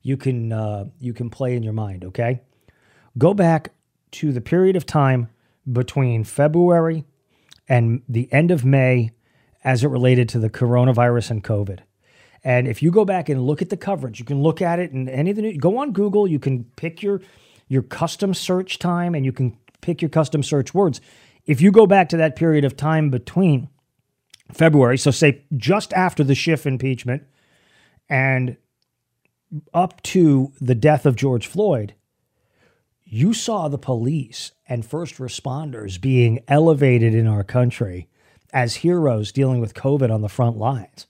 you 0.00 0.16
can, 0.16 0.52
uh, 0.52 0.84
you 1.00 1.12
can 1.12 1.30
play 1.30 1.56
in 1.56 1.64
your 1.64 1.72
mind. 1.72 2.04
Okay, 2.04 2.42
go 3.18 3.34
back 3.34 3.72
to 4.12 4.30
the 4.30 4.40
period 4.40 4.76
of 4.76 4.86
time 4.86 5.30
between 5.70 6.22
February 6.22 7.04
and 7.68 8.02
the 8.08 8.32
end 8.32 8.52
of 8.52 8.64
May 8.64 9.10
as 9.64 9.82
it 9.82 9.88
related 9.88 10.28
to 10.28 10.38
the 10.38 10.48
coronavirus 10.48 11.32
and 11.32 11.42
COVID. 11.42 11.80
And 12.44 12.68
if 12.68 12.82
you 12.82 12.90
go 12.90 13.04
back 13.04 13.28
and 13.28 13.44
look 13.44 13.62
at 13.62 13.70
the 13.70 13.76
coverage, 13.76 14.18
you 14.18 14.24
can 14.24 14.42
look 14.42 14.62
at 14.62 14.78
it 14.78 14.92
and 14.92 15.08
any 15.08 15.30
of 15.30 15.36
the 15.36 15.42
anything. 15.42 15.60
Go 15.60 15.78
on 15.78 15.92
Google. 15.92 16.26
You 16.26 16.38
can 16.38 16.64
pick 16.76 17.02
your 17.02 17.20
your 17.68 17.82
custom 17.82 18.32
search 18.34 18.78
time 18.78 19.14
and 19.14 19.24
you 19.24 19.32
can 19.32 19.56
pick 19.80 20.00
your 20.00 20.08
custom 20.08 20.42
search 20.42 20.72
words. 20.74 21.00
If 21.46 21.60
you 21.60 21.70
go 21.70 21.86
back 21.86 22.08
to 22.10 22.16
that 22.18 22.36
period 22.36 22.64
of 22.64 22.76
time 22.76 23.10
between 23.10 23.68
February, 24.52 24.98
so 24.98 25.10
say 25.10 25.44
just 25.56 25.92
after 25.92 26.24
the 26.24 26.34
Schiff 26.34 26.66
impeachment 26.66 27.24
and 28.08 28.56
up 29.72 30.02
to 30.02 30.52
the 30.60 30.74
death 30.74 31.06
of 31.06 31.16
George 31.16 31.46
Floyd, 31.46 31.94
you 33.04 33.32
saw 33.32 33.68
the 33.68 33.78
police 33.78 34.52
and 34.68 34.84
first 34.84 35.16
responders 35.16 36.00
being 36.00 36.40
elevated 36.48 37.14
in 37.14 37.26
our 37.26 37.42
country 37.42 38.08
as 38.52 38.76
heroes 38.76 39.32
dealing 39.32 39.60
with 39.60 39.74
COVID 39.74 40.12
on 40.12 40.20
the 40.20 40.28
front 40.28 40.56
lines. 40.58 41.06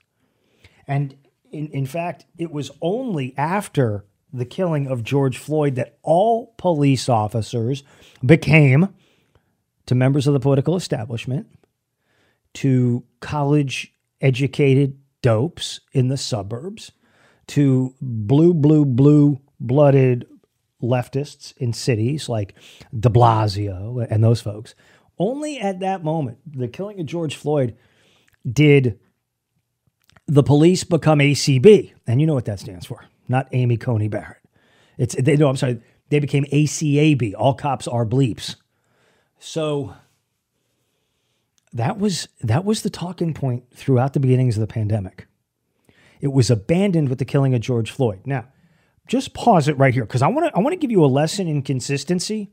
And 0.88 1.14
in, 1.53 1.68
in 1.68 1.87
fact, 1.87 2.24
it 2.37 2.51
was 2.51 2.70
only 2.81 3.35
after 3.37 4.05
the 4.33 4.44
killing 4.44 4.87
of 4.87 5.05
George 5.05 5.38
Floyd 5.38 5.77
that 5.77 5.98
all 6.03 6.55
police 6.59 7.09
officers 7.09 7.85
became, 8.24 8.88
to 9.87 9.94
members 9.94 10.27
of 10.27 10.35
the 10.35 10.40
political 10.40 10.77
establishment, 10.77 11.46
to 12.55 13.05
college 13.20 13.94
educated 14.20 14.98
dopes 15.22 15.81
in 15.92 16.09
the 16.09 16.16
suburbs, 16.16 16.92
to 17.46 17.94
blue, 18.01 18.53
blue, 18.53 18.85
blue 18.85 19.40
blooded 19.61 20.27
leftists 20.83 21.57
in 21.57 21.72
cities 21.72 22.29
like 22.29 22.55
de 22.98 23.09
Blasio 23.09 24.07
and 24.11 24.22
those 24.22 24.40
folks. 24.40 24.74
Only 25.18 25.59
at 25.59 25.81
that 25.81 26.05
moment, 26.05 26.38
the 26.46 26.68
killing 26.68 27.01
of 27.01 27.07
George 27.07 27.35
Floyd, 27.35 27.77
did 28.51 29.01
the 30.29 30.43
police 30.43 30.85
become 30.85 31.19
ACB, 31.19 31.93
and 32.07 32.21
you 32.21 32.27
know 32.27 32.35
what 32.35 32.45
that 32.45 32.61
stands 32.61 32.87
for, 32.87 33.05
not 33.29 33.49
Amy 33.53 33.77
Coney 33.77 34.09
Barrett. 34.09 34.37
It's 34.99 35.17
they 35.17 35.37
no, 35.37 35.49
I'm 35.49 35.57
sorry, 35.57 35.81
they 36.11 36.21
became 36.21 36.45
ACAB. 36.45 37.35
All 37.37 37.55
cops 37.55 37.88
are 37.88 38.05
bleeps. 38.05 38.57
So 39.38 39.95
that 41.73 41.99
was 41.99 42.29
that 42.43 42.64
was 42.64 42.83
the 42.83 42.91
talking 42.91 43.33
point 43.33 43.64
throughout 43.75 44.12
the 44.12 44.21
beginnings 44.21 44.57
of 44.57 44.61
the 44.61 44.73
pandemic. 44.73 45.27
It 46.21 46.33
was 46.33 46.51
abandoned 46.51 47.09
with 47.09 47.19
the 47.19 47.25
killing 47.25 47.55
of 47.55 47.61
George 47.61 47.91
Floyd. 47.91 48.21
Now, 48.25 48.49
just 49.07 49.35
pause 49.35 49.69
it 49.69 49.79
right 49.79 49.95
here 49.95 50.05
because 50.05 50.23
I 50.23 50.29
want 50.29 50.47
to 50.47 50.57
I 50.57 50.61
want 50.61 50.73
to 50.73 50.79
give 50.79 50.91
you 50.91 51.05
a 51.05 51.07
lesson 51.07 51.49
in 51.49 51.62
consistency. 51.62 52.51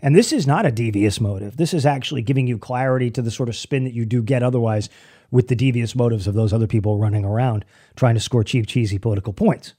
And 0.00 0.14
this 0.14 0.30
is 0.30 0.46
not 0.46 0.66
a 0.66 0.70
devious 0.70 1.20
motive. 1.20 1.56
This 1.56 1.72
is 1.72 1.86
actually 1.86 2.20
giving 2.20 2.46
you 2.46 2.58
clarity 2.58 3.10
to 3.12 3.22
the 3.22 3.30
sort 3.30 3.48
of 3.48 3.56
spin 3.56 3.84
that 3.84 3.94
you 3.94 4.04
do 4.04 4.22
get 4.22 4.42
otherwise 4.42 4.90
with 5.30 5.48
the 5.48 5.56
devious 5.56 5.94
motives 5.94 6.26
of 6.26 6.34
those 6.34 6.52
other 6.52 6.66
people 6.66 6.98
running 6.98 7.24
around 7.24 7.64
trying 7.96 8.14
to 8.14 8.20
score 8.20 8.44
cheap, 8.44 8.66
cheesy 8.66 8.98
political 8.98 9.32
points. 9.32 9.74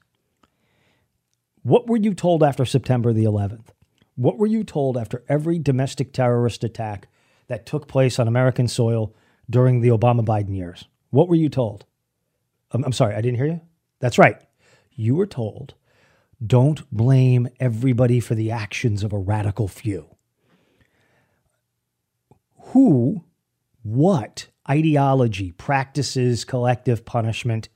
What 1.62 1.86
were 1.86 1.96
you 1.96 2.14
told 2.14 2.42
after 2.42 2.64
September 2.64 3.12
the 3.12 3.24
11th? 3.24 3.66
What 4.16 4.38
were 4.38 4.46
you 4.46 4.64
told 4.64 4.96
after 4.96 5.22
every 5.28 5.58
domestic 5.58 6.12
terrorist 6.12 6.64
attack 6.64 7.08
that 7.46 7.66
took 7.66 7.86
place 7.86 8.18
on 8.18 8.28
American 8.28 8.68
soil 8.68 9.14
during 9.48 9.80
the 9.80 9.88
Obama 9.88 10.24
Biden 10.24 10.56
years? 10.56 10.84
What 11.10 11.28
were 11.28 11.36
you 11.36 11.48
told? 11.48 11.84
I'm, 12.72 12.84
I'm 12.84 12.92
sorry, 12.92 13.14
I 13.14 13.20
didn't 13.20 13.36
hear 13.36 13.46
you. 13.46 13.60
That's 14.00 14.18
right. 14.18 14.40
You 14.94 15.14
were 15.14 15.26
told 15.26 15.74
don't 16.44 16.88
blame 16.92 17.48
everybody 17.58 18.20
for 18.20 18.34
the 18.34 18.50
actions 18.50 19.02
of 19.02 19.12
a 19.12 19.18
radical 19.18 19.66
few. 19.66 20.06
Who, 22.68 23.24
what 23.82 24.46
ideology 24.68 25.52
practices 25.52 26.44
collective 26.44 27.04
punishment 27.04 27.68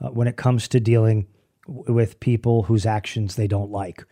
uh, 0.00 0.08
when 0.08 0.28
it 0.28 0.36
comes 0.36 0.68
to 0.68 0.80
dealing 0.80 1.26
w- 1.66 1.92
with 1.92 2.20
people 2.20 2.64
whose 2.64 2.86
actions 2.86 3.36
they 3.36 3.46
don't 3.46 3.70
like. 3.70 4.04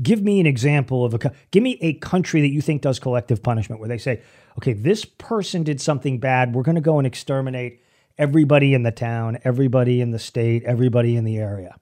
Give 0.00 0.22
me 0.22 0.38
an 0.38 0.46
example 0.46 1.04
of 1.04 1.14
a 1.14 1.32
give 1.50 1.62
me 1.62 1.78
a 1.80 1.94
country 1.94 2.40
that 2.42 2.50
you 2.52 2.60
think 2.60 2.82
does 2.82 2.98
collective 2.98 3.42
punishment 3.42 3.80
where 3.80 3.88
they 3.88 3.98
say, 3.98 4.22
okay, 4.58 4.72
this 4.72 5.04
person 5.04 5.64
did 5.64 5.80
something 5.80 6.18
bad, 6.18 6.54
we're 6.54 6.62
going 6.62 6.76
to 6.76 6.80
go 6.80 6.98
and 6.98 7.06
exterminate 7.06 7.80
everybody 8.16 8.72
in 8.74 8.84
the 8.84 8.92
town, 8.92 9.38
everybody 9.44 10.00
in 10.00 10.12
the 10.12 10.18
state, 10.18 10.62
everybody 10.64 11.16
in 11.16 11.24
the 11.24 11.38
area. 11.38 11.76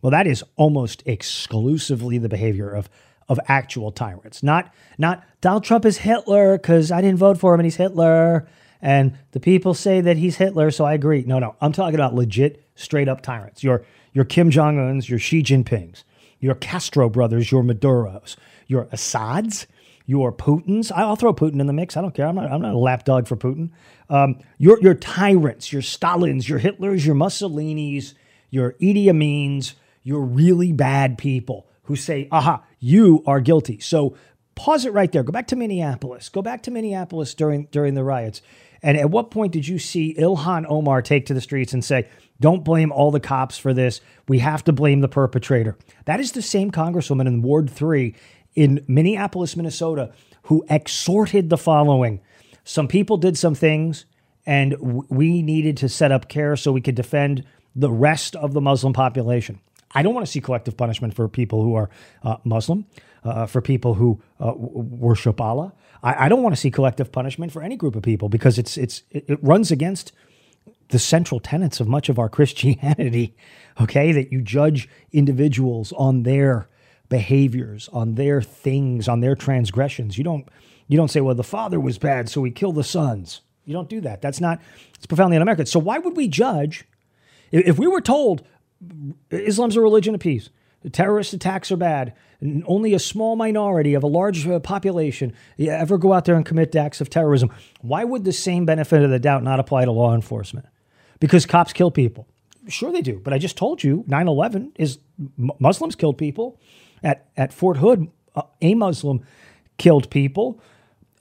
Well, 0.00 0.10
that 0.10 0.26
is 0.26 0.44
almost 0.56 1.02
exclusively 1.06 2.18
the 2.18 2.28
behavior 2.28 2.70
of 2.70 2.88
of 3.28 3.40
actual 3.48 3.90
tyrants. 3.90 4.42
Not 4.42 4.72
not 4.98 5.24
Donald 5.40 5.64
Trump 5.64 5.84
is 5.84 5.98
Hitler 5.98 6.58
because 6.58 6.92
I 6.92 7.00
didn't 7.00 7.18
vote 7.18 7.38
for 7.38 7.54
him 7.54 7.60
and 7.60 7.66
he's 7.66 7.76
Hitler. 7.76 8.46
And 8.84 9.16
the 9.32 9.40
people 9.40 9.72
say 9.72 10.02
that 10.02 10.18
he's 10.18 10.36
Hitler, 10.36 10.70
so 10.70 10.84
I 10.84 10.92
agree. 10.92 11.24
No, 11.26 11.38
no, 11.38 11.56
I'm 11.62 11.72
talking 11.72 11.94
about 11.94 12.14
legit, 12.14 12.62
straight 12.74 13.08
up 13.08 13.22
tyrants. 13.22 13.64
Your 13.64 13.82
your 14.12 14.26
Kim 14.26 14.50
Jong 14.50 14.78
Uns, 14.78 15.08
your 15.08 15.18
Xi 15.18 15.42
Jinpings, 15.42 16.04
your 16.38 16.54
Castro 16.54 17.08
brothers, 17.08 17.50
your 17.50 17.62
Maduros, 17.62 18.36
your 18.66 18.86
Assads, 18.92 19.66
your 20.04 20.32
Putins. 20.32 20.92
I'll 20.92 21.16
throw 21.16 21.32
Putin 21.32 21.60
in 21.60 21.66
the 21.66 21.72
mix. 21.72 21.96
I 21.96 22.02
don't 22.02 22.14
care. 22.14 22.26
I'm 22.26 22.36
not, 22.36 22.52
I'm 22.52 22.60
not 22.60 22.74
a 22.74 22.78
lapdog 22.78 23.26
for 23.26 23.36
Putin. 23.36 23.70
Um, 24.10 24.38
your, 24.58 24.78
your 24.82 24.94
tyrants, 24.94 25.72
your 25.72 25.82
Stalins, 25.82 26.46
your 26.46 26.60
Hitlers, 26.60 27.06
your 27.06 27.14
Mussolinis, 27.14 28.12
your 28.50 28.72
Idi 28.74 29.06
Amins, 29.06 29.74
your 30.02 30.20
really 30.20 30.72
bad 30.72 31.16
people 31.16 31.66
who 31.84 31.96
say, 31.96 32.28
aha, 32.30 32.62
you 32.78 33.24
are 33.26 33.40
guilty. 33.40 33.80
So 33.80 34.14
pause 34.54 34.84
it 34.84 34.92
right 34.92 35.10
there. 35.10 35.22
Go 35.22 35.32
back 35.32 35.46
to 35.48 35.56
Minneapolis. 35.56 36.28
Go 36.28 36.42
back 36.42 36.62
to 36.64 36.70
Minneapolis 36.70 37.34
during, 37.34 37.64
during 37.72 37.94
the 37.94 38.04
riots. 38.04 38.42
And 38.84 38.98
at 38.98 39.10
what 39.10 39.30
point 39.30 39.50
did 39.50 39.66
you 39.66 39.78
see 39.78 40.14
Ilhan 40.14 40.66
Omar 40.68 41.00
take 41.00 41.24
to 41.26 41.34
the 41.34 41.40
streets 41.40 41.72
and 41.72 41.82
say, 41.82 42.06
don't 42.38 42.62
blame 42.62 42.92
all 42.92 43.10
the 43.10 43.18
cops 43.18 43.56
for 43.56 43.72
this. 43.72 44.02
We 44.28 44.40
have 44.40 44.62
to 44.64 44.72
blame 44.72 45.00
the 45.00 45.08
perpetrator. 45.08 45.78
That 46.04 46.20
is 46.20 46.32
the 46.32 46.42
same 46.42 46.70
congresswoman 46.70 47.26
in 47.26 47.40
Ward 47.40 47.70
3 47.70 48.14
in 48.54 48.84
Minneapolis, 48.86 49.56
Minnesota, 49.56 50.12
who 50.44 50.66
exhorted 50.68 51.48
the 51.48 51.56
following 51.56 52.20
Some 52.62 52.86
people 52.86 53.16
did 53.16 53.38
some 53.38 53.54
things, 53.54 54.04
and 54.44 54.76
we 55.08 55.40
needed 55.40 55.78
to 55.78 55.88
set 55.88 56.12
up 56.12 56.28
care 56.28 56.54
so 56.54 56.70
we 56.70 56.82
could 56.82 56.94
defend 56.94 57.42
the 57.74 57.90
rest 57.90 58.36
of 58.36 58.52
the 58.52 58.60
Muslim 58.60 58.92
population. 58.92 59.60
I 59.94 60.02
don't 60.02 60.12
want 60.12 60.26
to 60.26 60.30
see 60.30 60.40
collective 60.40 60.76
punishment 60.76 61.14
for 61.14 61.26
people 61.28 61.62
who 61.62 61.74
are 61.74 61.88
uh, 62.22 62.36
Muslim, 62.44 62.84
uh, 63.24 63.46
for 63.46 63.62
people 63.62 63.94
who 63.94 64.20
uh, 64.40 64.52
worship 64.56 65.40
Allah. 65.40 65.72
I, 66.04 66.26
I, 66.26 66.28
don't 66.28 66.42
want 66.42 66.54
to 66.54 66.60
see 66.60 66.70
collective 66.70 67.10
punishment 67.10 67.50
for 67.50 67.62
any 67.62 67.76
group 67.76 67.96
of 67.96 68.02
people 68.02 68.28
because 68.28 68.58
it's 68.58 68.76
it's 68.76 69.02
it 69.10 69.38
runs 69.42 69.72
against 69.72 70.12
the 70.90 70.98
central 70.98 71.40
tenets 71.40 71.80
of 71.80 71.88
much 71.88 72.08
of 72.08 72.18
our 72.18 72.28
Christianity. 72.36 73.34
Okay, 73.80 74.12
that 74.12 74.30
you 74.30 74.40
judge 74.40 74.88
individuals 75.12 75.92
on 75.94 76.22
their 76.22 76.68
behaviors, 77.08 77.88
on 77.92 78.14
their 78.14 78.40
things, 78.40 79.08
on 79.08 79.20
their 79.20 79.34
transgressions. 79.34 80.16
You 80.16 80.24
don't 80.24 80.48
you 80.86 80.96
don't 80.96 81.10
say, 81.10 81.20
well, 81.20 81.34
the 81.34 81.42
father 81.42 81.80
was 81.80 81.98
bad, 81.98 82.28
so 82.28 82.40
we 82.40 82.50
kill 82.50 82.72
the 82.72 82.84
sons. 82.84 83.40
You 83.64 83.72
don't 83.72 83.88
do 83.88 84.02
that. 84.02 84.20
That's 84.20 84.40
not 84.40 84.60
it's 84.94 85.06
profoundly 85.06 85.36
un-American. 85.36 85.66
So 85.66 85.80
why 85.80 85.98
would 85.98 86.16
we 86.16 86.28
judge 86.28 86.84
if 87.50 87.78
we 87.78 87.86
were 87.86 88.00
told 88.00 88.44
Islam's 89.30 89.76
a 89.76 89.80
religion 89.80 90.14
of 90.14 90.20
peace, 90.20 90.50
terrorist 90.90 91.32
attacks 91.32 91.72
are 91.72 91.76
bad, 91.76 92.14
only 92.66 92.94
a 92.94 92.98
small 92.98 93.36
minority 93.36 93.94
of 93.94 94.02
a 94.02 94.06
large 94.06 94.46
uh, 94.46 94.58
population 94.60 95.32
ever 95.58 95.98
go 95.98 96.12
out 96.12 96.24
there 96.24 96.34
and 96.34 96.44
commit 96.44 96.74
acts 96.76 97.00
of 97.00 97.08
terrorism, 97.08 97.50
why 97.80 98.04
would 98.04 98.24
the 98.24 98.32
same 98.32 98.66
benefit 98.66 99.02
of 99.02 99.10
the 99.10 99.18
doubt 99.18 99.42
not 99.42 99.60
apply 99.60 99.84
to 99.84 99.90
law 99.90 100.14
enforcement? 100.14 100.66
Because 101.20 101.46
cops 101.46 101.72
kill 101.72 101.90
people. 101.90 102.26
Sure, 102.68 102.92
they 102.92 103.02
do. 103.02 103.20
But 103.22 103.32
I 103.32 103.38
just 103.38 103.56
told 103.56 103.82
you 103.82 104.04
9 104.06 104.28
11 104.28 104.72
is 104.76 104.98
Muslims 105.36 105.94
killed 105.94 106.18
people. 106.18 106.60
At, 107.02 107.26
at 107.36 107.52
Fort 107.52 107.76
Hood, 107.76 108.10
uh, 108.34 108.42
a 108.62 108.74
Muslim 108.74 109.24
killed 109.76 110.10
people. 110.10 110.60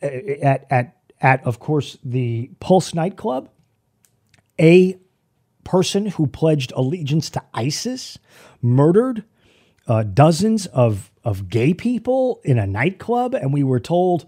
At, 0.01 0.65
at, 0.69 0.97
at, 1.21 1.45
of 1.45 1.59
course, 1.59 1.97
the 2.03 2.49
Pulse 2.59 2.93
nightclub, 2.93 3.49
a 4.59 4.97
person 5.63 6.07
who 6.07 6.27
pledged 6.27 6.71
allegiance 6.75 7.29
to 7.31 7.43
ISIS 7.53 8.17
murdered 8.61 9.23
uh, 9.87 10.03
dozens 10.03 10.65
of, 10.67 11.11
of 11.23 11.49
gay 11.49 11.73
people 11.73 12.41
in 12.43 12.57
a 12.57 12.67
nightclub. 12.67 13.33
And 13.33 13.53
we 13.53 13.63
were 13.63 13.79
told 13.79 14.25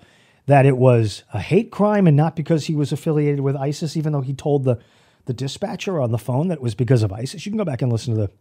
that 0.48 0.65
it 0.65 0.78
was 0.78 1.24
a 1.34 1.39
hate 1.39 1.72
crime 1.72 2.08
and 2.08 2.15
not 2.15 2.36
because 2.36 2.65
he 2.65 2.76
was 2.76 2.91
affiliated 2.91 3.39
with 3.39 3.56
ISIS, 3.56 3.98
even 3.98 4.13
though 4.13 4.22
he 4.22 4.34
told 4.34 4.63
the, 4.63 4.80
the 5.26 5.34
dispatcher 5.34 6.00
on 6.00 6.12
the 6.12 6.18
phone 6.18 6.50
that 6.50 6.56
it 6.56 6.62
was 6.62 6.76
because 6.76 7.04
of 7.04 7.12
ISIS. 7.12 7.46
You 7.46 7.52
can 7.52 7.58
go 7.58 7.65
back 7.65 7.82
and 7.82 7.91
listen 7.91 8.13
to 8.15 8.22
the 8.22 8.32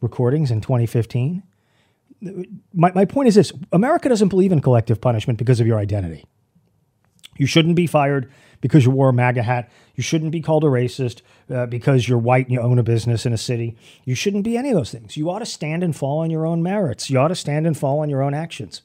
recordings 0.00 0.50
in 0.50 0.60
2015 0.60 1.42
my, 2.72 2.92
my 2.94 3.04
point 3.04 3.28
is 3.28 3.34
this 3.34 3.52
America 3.72 4.08
doesn't 4.08 4.28
believe 4.28 4.52
in 4.52 4.60
collective 4.60 5.00
punishment 5.00 5.38
because 5.38 5.60
of 5.60 5.66
your 5.66 5.78
identity. 5.78 6.24
You 7.40 7.46
shouldn't 7.46 7.74
be 7.74 7.86
fired 7.86 8.30
because 8.60 8.84
you 8.84 8.90
wore 8.90 9.08
a 9.08 9.14
MAGA 9.14 9.42
hat. 9.42 9.72
You 9.94 10.02
shouldn't 10.02 10.30
be 10.30 10.42
called 10.42 10.62
a 10.62 10.66
racist 10.66 11.22
uh, 11.50 11.64
because 11.64 12.06
you're 12.06 12.18
white 12.18 12.44
and 12.44 12.52
you 12.52 12.60
own 12.60 12.78
a 12.78 12.82
business 12.82 13.24
in 13.24 13.32
a 13.32 13.38
city. 13.38 13.78
You 14.04 14.14
shouldn't 14.14 14.44
be 14.44 14.58
any 14.58 14.68
of 14.68 14.76
those 14.76 14.90
things. 14.90 15.16
You 15.16 15.30
ought 15.30 15.38
to 15.38 15.46
stand 15.46 15.82
and 15.82 15.96
fall 15.96 16.18
on 16.18 16.28
your 16.28 16.44
own 16.44 16.62
merits. 16.62 17.08
You 17.08 17.18
ought 17.18 17.28
to 17.28 17.34
stand 17.34 17.66
and 17.66 17.74
fall 17.74 18.00
on 18.00 18.10
your 18.10 18.22
own 18.22 18.34
actions. 18.34 18.82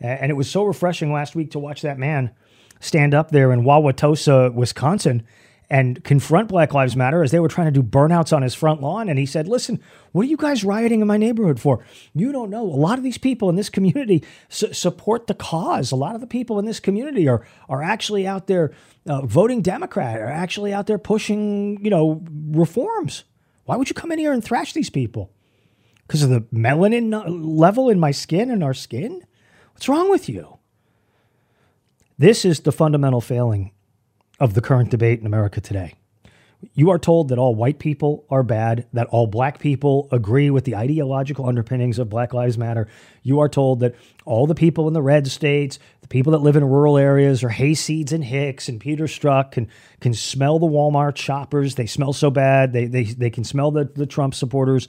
And 0.00 0.30
it 0.30 0.36
was 0.36 0.50
so 0.50 0.64
refreshing 0.64 1.12
last 1.12 1.34
week 1.36 1.50
to 1.50 1.58
watch 1.58 1.82
that 1.82 1.98
man 1.98 2.30
stand 2.80 3.12
up 3.12 3.30
there 3.30 3.52
in 3.52 3.62
Wauwatosa, 3.62 4.54
Wisconsin, 4.54 5.26
and 5.72 6.04
confront 6.04 6.50
Black 6.50 6.74
Lives 6.74 6.94
Matter 6.96 7.22
as 7.22 7.30
they 7.30 7.40
were 7.40 7.48
trying 7.48 7.72
to 7.72 7.72
do 7.72 7.82
burnouts 7.82 8.36
on 8.36 8.42
his 8.42 8.54
front 8.54 8.82
lawn. 8.82 9.08
And 9.08 9.18
he 9.18 9.24
said, 9.24 9.48
Listen, 9.48 9.80
what 10.12 10.26
are 10.26 10.28
you 10.28 10.36
guys 10.36 10.64
rioting 10.64 11.00
in 11.00 11.06
my 11.06 11.16
neighborhood 11.16 11.58
for? 11.58 11.82
You 12.12 12.30
don't 12.30 12.50
know. 12.50 12.62
A 12.62 12.76
lot 12.76 12.98
of 12.98 13.04
these 13.04 13.16
people 13.16 13.48
in 13.48 13.56
this 13.56 13.70
community 13.70 14.22
su- 14.50 14.74
support 14.74 15.28
the 15.28 15.34
cause. 15.34 15.90
A 15.90 15.96
lot 15.96 16.14
of 16.14 16.20
the 16.20 16.26
people 16.26 16.58
in 16.58 16.66
this 16.66 16.78
community 16.78 17.26
are, 17.26 17.46
are 17.70 17.82
actually 17.82 18.26
out 18.26 18.48
there 18.48 18.74
uh, 19.06 19.24
voting 19.24 19.62
Democrat, 19.62 20.20
are 20.20 20.26
actually 20.26 20.74
out 20.74 20.86
there 20.86 20.98
pushing, 20.98 21.82
you 21.82 21.88
know, 21.88 22.22
reforms. 22.50 23.24
Why 23.64 23.76
would 23.76 23.88
you 23.88 23.94
come 23.94 24.12
in 24.12 24.18
here 24.18 24.34
and 24.34 24.44
thrash 24.44 24.74
these 24.74 24.90
people? 24.90 25.32
Because 26.06 26.22
of 26.22 26.28
the 26.28 26.42
melanin 26.52 27.14
level 27.42 27.88
in 27.88 27.98
my 27.98 28.10
skin 28.10 28.50
and 28.50 28.62
our 28.62 28.74
skin? 28.74 29.24
What's 29.72 29.88
wrong 29.88 30.10
with 30.10 30.28
you? 30.28 30.58
This 32.18 32.44
is 32.44 32.60
the 32.60 32.72
fundamental 32.72 33.22
failing 33.22 33.72
of 34.42 34.54
the 34.54 34.60
current 34.60 34.90
debate 34.90 35.20
in 35.20 35.26
America 35.26 35.60
today. 35.60 35.94
You 36.74 36.90
are 36.90 36.98
told 36.98 37.28
that 37.28 37.38
all 37.38 37.54
white 37.54 37.78
people 37.78 38.24
are 38.28 38.42
bad, 38.42 38.86
that 38.92 39.06
all 39.06 39.28
black 39.28 39.60
people 39.60 40.08
agree 40.10 40.50
with 40.50 40.64
the 40.64 40.74
ideological 40.74 41.46
underpinnings 41.46 42.00
of 42.00 42.08
Black 42.08 42.34
Lives 42.34 42.58
Matter. 42.58 42.88
You 43.22 43.38
are 43.38 43.48
told 43.48 43.78
that 43.80 43.94
all 44.24 44.48
the 44.48 44.56
people 44.56 44.88
in 44.88 44.94
the 44.94 45.02
red 45.02 45.28
states, 45.28 45.78
the 46.00 46.08
people 46.08 46.32
that 46.32 46.38
live 46.38 46.56
in 46.56 46.64
rural 46.64 46.98
areas, 46.98 47.44
are 47.44 47.50
hayseeds 47.50 48.10
and 48.10 48.24
hicks 48.24 48.68
and 48.68 48.80
Peter 48.80 49.04
Strzok 49.04 49.52
can, 49.52 49.68
can 50.00 50.12
smell 50.12 50.58
the 50.58 50.66
Walmart 50.66 51.16
shoppers. 51.16 51.76
They 51.76 51.86
smell 51.86 52.12
so 52.12 52.28
bad. 52.28 52.72
They, 52.72 52.86
they, 52.86 53.04
they 53.04 53.30
can 53.30 53.44
smell 53.44 53.70
the, 53.70 53.84
the 53.84 54.06
Trump 54.06 54.34
supporters. 54.34 54.88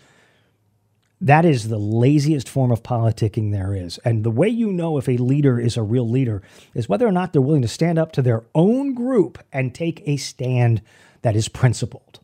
That 1.24 1.46
is 1.46 1.70
the 1.70 1.80
laziest 1.80 2.50
form 2.50 2.70
of 2.70 2.84
politicking 2.84 3.54
there 3.54 3.74
is. 3.74 3.98
And 4.00 4.26
the 4.26 4.30
way 4.30 4.50
you 4.50 4.74
know 4.74 4.98
if 4.98 5.08
a 5.08 5.16
leader 5.16 5.58
is 5.58 5.78
a 5.78 5.82
real 5.82 6.08
leader 6.08 6.44
is 6.74 6.90
whether 6.90 7.08
or 7.08 7.14
not 7.14 7.32
they're 7.32 7.42
willing 7.42 7.62
to 7.62 7.68
stand 7.70 7.98
up 7.98 8.12
to 8.14 8.22
their 8.22 8.44
own 8.54 8.94
group 8.94 9.42
and 9.54 9.74
take 9.74 10.04
a 10.06 10.18
stand 10.18 10.82
that 11.22 11.34
is 11.34 11.48
principled. 11.48 12.20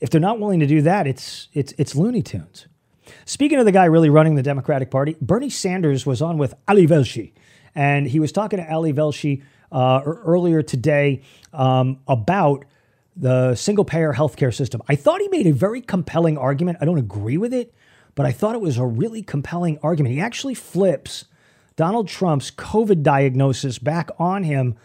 If 0.00 0.10
they're 0.10 0.20
not 0.20 0.40
willing 0.40 0.58
to 0.58 0.66
do 0.66 0.82
that, 0.82 1.06
it's 1.06 1.46
it's 1.52 1.74
it's 1.78 1.94
Looney 1.94 2.22
Tunes. 2.22 2.66
Speaking 3.24 3.60
of 3.60 3.66
the 3.66 3.72
guy 3.72 3.84
really 3.84 4.10
running 4.10 4.34
the 4.34 4.42
Democratic 4.42 4.90
Party, 4.90 5.14
Bernie 5.20 5.48
Sanders 5.48 6.04
was 6.04 6.20
on 6.20 6.36
with 6.36 6.54
Ali 6.66 6.88
Velshi, 6.88 7.34
and 7.72 8.08
he 8.08 8.18
was 8.18 8.32
talking 8.32 8.58
to 8.58 8.68
Ali 8.68 8.92
Velshi 8.92 9.44
uh, 9.70 10.02
earlier 10.04 10.60
today 10.60 11.22
um, 11.52 12.00
about 12.08 12.64
the 13.16 13.54
single 13.54 13.84
payer 13.84 14.12
healthcare 14.12 14.52
system. 14.52 14.82
I 14.88 14.96
thought 14.96 15.20
he 15.20 15.28
made 15.28 15.46
a 15.46 15.52
very 15.52 15.80
compelling 15.80 16.36
argument. 16.36 16.78
I 16.80 16.84
don't 16.84 16.98
agree 16.98 17.38
with 17.38 17.54
it, 17.54 17.72
but 18.14 18.26
I 18.26 18.32
thought 18.32 18.54
it 18.54 18.60
was 18.60 18.78
a 18.78 18.86
really 18.86 19.22
compelling 19.22 19.78
argument. 19.82 20.14
He 20.14 20.20
actually 20.20 20.54
flips 20.54 21.24
Donald 21.76 22.08
Trump's 22.08 22.50
COVID 22.50 23.02
diagnosis 23.02 23.78
back 23.78 24.10
on 24.18 24.44
him, 24.44 24.76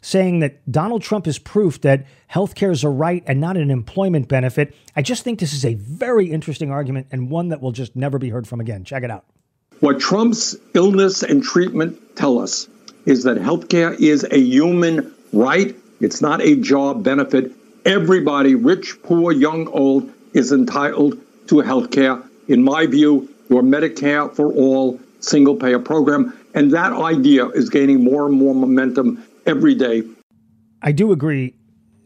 saying 0.00 0.38
that 0.40 0.70
Donald 0.70 1.02
Trump 1.02 1.26
is 1.26 1.38
proof 1.38 1.80
that 1.80 2.06
healthcare 2.30 2.70
is 2.70 2.84
a 2.84 2.88
right 2.88 3.24
and 3.26 3.40
not 3.40 3.56
an 3.56 3.70
employment 3.70 4.28
benefit. 4.28 4.74
I 4.94 5.02
just 5.02 5.24
think 5.24 5.40
this 5.40 5.52
is 5.52 5.64
a 5.64 5.74
very 5.74 6.30
interesting 6.30 6.70
argument 6.70 7.08
and 7.10 7.30
one 7.30 7.48
that 7.48 7.60
will 7.60 7.72
just 7.72 7.96
never 7.96 8.18
be 8.18 8.28
heard 8.28 8.46
from 8.46 8.60
again. 8.60 8.84
Check 8.84 9.02
it 9.02 9.10
out. 9.10 9.24
What 9.80 9.98
Trump's 9.98 10.56
illness 10.74 11.22
and 11.22 11.42
treatment 11.42 12.16
tell 12.16 12.38
us 12.38 12.68
is 13.04 13.24
that 13.24 13.36
healthcare 13.36 13.98
is 13.98 14.24
a 14.30 14.38
human 14.38 15.12
right. 15.32 15.74
It's 16.00 16.22
not 16.22 16.40
a 16.40 16.56
job 16.56 17.02
benefit. 17.02 17.52
Everybody, 17.84 18.54
rich, 18.54 18.96
poor, 19.02 19.32
young, 19.32 19.68
old, 19.68 20.12
is 20.32 20.52
entitled 20.52 21.18
to 21.48 21.60
health 21.60 21.90
care 21.90 22.22
in 22.48 22.62
my 22.62 22.86
view, 22.86 23.28
your 23.48 23.62
Medicare 23.62 24.34
for 24.34 24.52
all 24.52 25.00
single 25.20 25.56
payer 25.56 25.78
program. 25.78 26.36
And 26.54 26.72
that 26.72 26.92
idea 26.92 27.48
is 27.48 27.68
gaining 27.68 28.02
more 28.02 28.26
and 28.26 28.34
more 28.34 28.54
momentum 28.54 29.22
every 29.44 29.74
day. 29.74 30.02
I 30.82 30.92
do 30.92 31.12
agree 31.12 31.54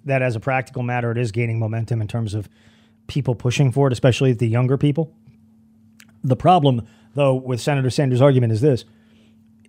that 0.04 0.22
as 0.22 0.36
a 0.36 0.40
practical 0.40 0.82
matter, 0.82 1.10
it 1.10 1.18
is 1.18 1.32
gaining 1.32 1.58
momentum 1.58 2.00
in 2.00 2.08
terms 2.08 2.34
of 2.34 2.48
people 3.06 3.34
pushing 3.34 3.72
for 3.72 3.86
it, 3.86 3.92
especially 3.92 4.32
the 4.32 4.48
younger 4.48 4.78
people. 4.78 5.14
The 6.22 6.36
problem, 6.36 6.86
though, 7.14 7.34
with 7.34 7.60
Senator 7.60 7.90
Sanders' 7.90 8.20
argument 8.20 8.52
is 8.52 8.60
this 8.60 8.84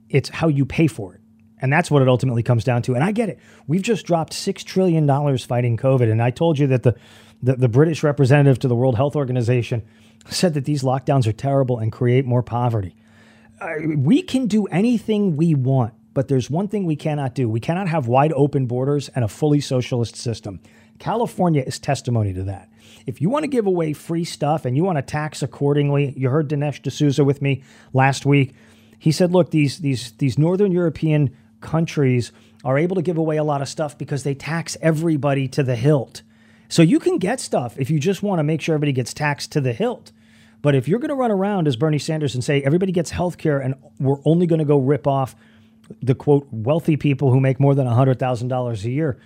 it's 0.10 0.30
how 0.30 0.48
you 0.48 0.66
pay 0.66 0.88
for 0.88 1.16
it. 1.16 1.22
And 1.62 1.72
that's 1.72 1.92
what 1.92 2.02
it 2.02 2.08
ultimately 2.08 2.44
comes 2.44 2.64
down 2.64 2.82
to. 2.84 2.96
And 2.96 3.04
I 3.04 3.12
get 3.12 3.30
it. 3.30 3.40
We've 3.68 3.84
just 3.84 4.06
dropped 4.06 4.34
$6 4.34 4.64
trillion 4.64 5.08
fighting 5.38 5.78
COVID. 5.78 6.12
And 6.12 6.22
I 6.22 6.32
told 6.32 6.58
you 6.58 6.68
that 6.68 6.84
the, 6.84 6.96
the, 7.42 7.56
the 7.56 7.70
British 7.70 8.04
representative 8.04 8.60
to 8.60 8.68
the 8.68 8.76
World 8.76 8.96
Health 8.96 9.16
Organization 9.16 9.84
said 10.30 10.54
that 10.54 10.66
these 10.66 10.84
lockdowns 10.84 11.28
are 11.28 11.34
terrible 11.34 11.80
and 11.80 11.92
create 11.92 12.26
more 12.26 12.44
poverty. 12.44 12.96
uh, 13.62 13.76
we 13.96 14.22
can 14.22 14.48
do 14.48 14.66
anything 14.68 15.38
we 15.38 15.54
want, 15.54 15.94
but 16.14 16.28
there's 16.28 16.50
one 16.50 16.68
thing 16.68 16.86
we 16.86 16.96
cannot 16.96 17.36
do. 17.36 17.48
We 17.48 17.60
cannot 17.60 17.88
have 17.88 18.08
wide 18.08 18.34
open 18.34 18.66
borders 18.66 19.10
and 19.10 19.24
a 19.24 19.28
fully 19.28 19.62
socialist 19.62 20.16
system. 20.16 20.60
California 21.00 21.64
is 21.66 21.80
testimony 21.80 22.34
to 22.34 22.44
that. 22.44 22.70
If 23.06 23.22
you 23.22 23.30
want 23.30 23.44
to 23.44 23.48
give 23.48 23.66
away 23.68 23.94
free 23.94 24.24
stuff 24.24 24.66
and 24.66 24.76
you 24.76 24.84
want 24.84 24.98
to 24.98 25.02
tax 25.02 25.42
accordingly, 25.42 26.14
you 26.18 26.30
heard 26.30 26.50
Dinesh 26.50 26.82
D'Souza 26.82 27.24
with 27.24 27.42
me 27.42 27.64
last 27.94 28.26
week. 28.26 28.54
He 29.00 29.12
said, 29.12 29.32
look, 29.32 29.50
these 29.52 29.80
these 29.80 30.12
these 30.14 30.38
northern 30.38 30.72
European 30.72 31.36
countries 31.60 32.32
are 32.64 32.78
able 32.78 32.96
to 32.96 33.02
give 33.02 33.18
away 33.18 33.38
a 33.38 33.44
lot 33.44 33.62
of 33.62 33.70
stuff 33.70 33.98
because 33.98 34.24
they 34.24 34.36
tax 34.36 34.78
everybody 34.82 35.48
to 35.48 35.64
the 35.64 35.76
hilt. 35.76 36.22
So 36.72 36.82
you 36.82 37.00
can 37.00 37.18
get 37.18 37.42
stuff 37.42 37.78
if 37.78 37.92
you 37.92 38.00
just 38.00 38.24
want 38.24 38.40
to 38.40 38.44
make 38.44 38.62
sure 38.62 38.74
everybody 38.74 38.94
gets 38.94 39.14
taxed 39.14 39.52
to 39.52 39.62
the 39.62 39.74
hilt. 39.74 40.14
But 40.62 40.74
if 40.74 40.88
you're 40.88 41.00
going 41.00 41.10
to 41.10 41.16
run 41.16 41.30
around 41.30 41.68
as 41.68 41.76
Bernie 41.76 42.00
Sanders 42.00 42.34
and 42.34 42.42
say 42.42 42.62
everybody 42.62 42.94
gets 42.94 43.12
health 43.12 43.38
care 43.38 43.60
and 43.60 43.76
we're 44.00 44.22
only 44.24 44.48
going 44.48 44.60
to 44.60 44.66
go 44.66 44.78
rip 44.78 45.06
off 45.06 45.36
the 46.02 46.16
quote 46.16 46.48
wealthy 46.50 46.96
people 46.96 47.30
who 47.30 47.42
make 47.42 47.60
more 47.60 47.76
than 47.76 47.88
$100,000 47.88 48.86
a 48.86 48.90
year, 48.90 49.20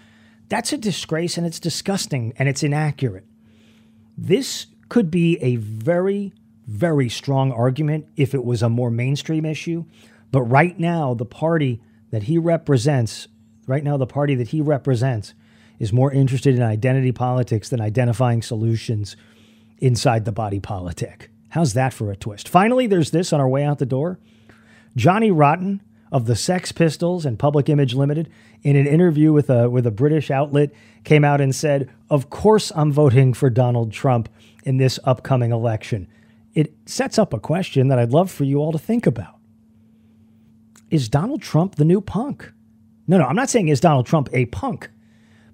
that's 0.49 0.73
a 0.73 0.77
disgrace 0.77 1.37
and 1.37 1.45
it's 1.45 1.59
disgusting 1.59 2.33
and 2.37 2.49
it's 2.49 2.63
inaccurate. 2.63 3.25
This 4.17 4.65
could 4.89 5.11
be 5.11 5.37
a 5.43 5.57
very, 5.57 6.33
very 6.65 7.09
strong 7.09 7.51
argument 7.51 8.07
if 8.17 8.33
it 8.33 8.43
was 8.43 8.63
a 8.63 8.69
more 8.69 8.89
mainstream 8.89 9.45
issue. 9.45 9.85
But 10.31 10.41
right 10.41 10.79
now, 10.79 11.13
the 11.13 11.25
party 11.25 11.79
that 12.09 12.23
he 12.23 12.39
represents, 12.39 13.27
right 13.67 13.83
now, 13.83 13.97
the 13.97 14.07
party 14.07 14.33
that 14.33 14.47
he 14.47 14.61
represents 14.61 15.35
is 15.79 15.93
more 15.93 16.11
interested 16.11 16.55
in 16.55 16.61
identity 16.61 17.11
politics 17.11 17.69
than 17.69 17.81
identifying 17.81 18.41
solutions 18.41 19.15
inside 19.79 20.25
the 20.25 20.31
body 20.31 20.59
politic. 20.59 21.29
How's 21.49 21.73
that 21.73 21.93
for 21.93 22.11
a 22.11 22.15
twist? 22.15 22.49
Finally, 22.49 22.87
there's 22.87 23.11
this 23.11 23.31
on 23.31 23.39
our 23.39 23.47
way 23.47 23.63
out 23.63 23.79
the 23.79 23.85
door. 23.85 24.19
Johnny 24.95 25.31
Rotten 25.31 25.81
of 26.11 26.25
the 26.25 26.35
Sex 26.35 26.71
Pistols 26.71 27.25
and 27.25 27.39
Public 27.39 27.67
Image 27.67 27.93
Limited, 27.93 28.29
in 28.61 28.75
an 28.75 28.87
interview 28.87 29.33
with 29.33 29.49
a 29.49 29.69
with 29.69 29.85
a 29.85 29.91
British 29.91 30.31
outlet, 30.31 30.71
came 31.03 31.25
out 31.25 31.41
and 31.41 31.53
said, 31.53 31.89
"Of 32.09 32.29
course, 32.29 32.71
I'm 32.75 32.91
voting 32.91 33.33
for 33.33 33.49
Donald 33.49 33.91
Trump 33.91 34.29
in 34.63 34.77
this 34.77 34.99
upcoming 35.03 35.51
election." 35.51 36.07
It 36.53 36.73
sets 36.85 37.19
up 37.19 37.33
a 37.33 37.39
question 37.39 37.89
that 37.89 37.99
I'd 37.99 38.13
love 38.13 38.31
for 38.31 38.45
you 38.45 38.59
all 38.59 38.71
to 38.71 38.79
think 38.79 39.05
about. 39.05 39.35
Is 40.89 41.09
Donald 41.09 41.41
Trump 41.41 41.75
the 41.75 41.83
new 41.83 41.99
punk? 41.99 42.53
No, 43.07 43.17
no, 43.17 43.25
I'm 43.25 43.35
not 43.35 43.49
saying 43.49 43.67
is 43.67 43.81
Donald 43.81 44.05
Trump 44.05 44.29
a 44.31 44.45
punk, 44.45 44.89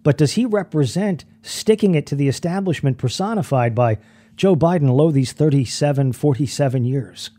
but 0.03 0.17
does 0.17 0.33
he 0.33 0.45
represent 0.45 1.25
sticking 1.41 1.95
it 1.95 2.05
to 2.07 2.15
the 2.15 2.27
establishment 2.27 2.97
personified 2.97 3.75
by 3.75 3.97
Joe 4.35 4.55
Biden 4.55 4.89
lo 4.89 5.11
these 5.11 5.33
37, 5.33 6.13
47 6.13 6.85
years? 6.85 7.31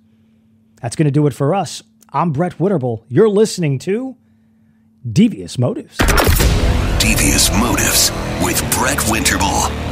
That's 0.80 0.96
going 0.96 1.06
to 1.06 1.12
do 1.12 1.26
it 1.26 1.34
for 1.34 1.54
us 1.54 1.82
I'm 2.14 2.30
Brett 2.30 2.58
Winterble. 2.58 3.04
You're 3.08 3.30
listening 3.30 3.78
to 3.80 4.16
Devious 5.10 5.58
Motives. 5.58 5.96
Devious 6.98 7.50
Motives 7.52 8.10
with 8.42 8.60
Brett 8.76 8.98
Winterble. 8.98 9.91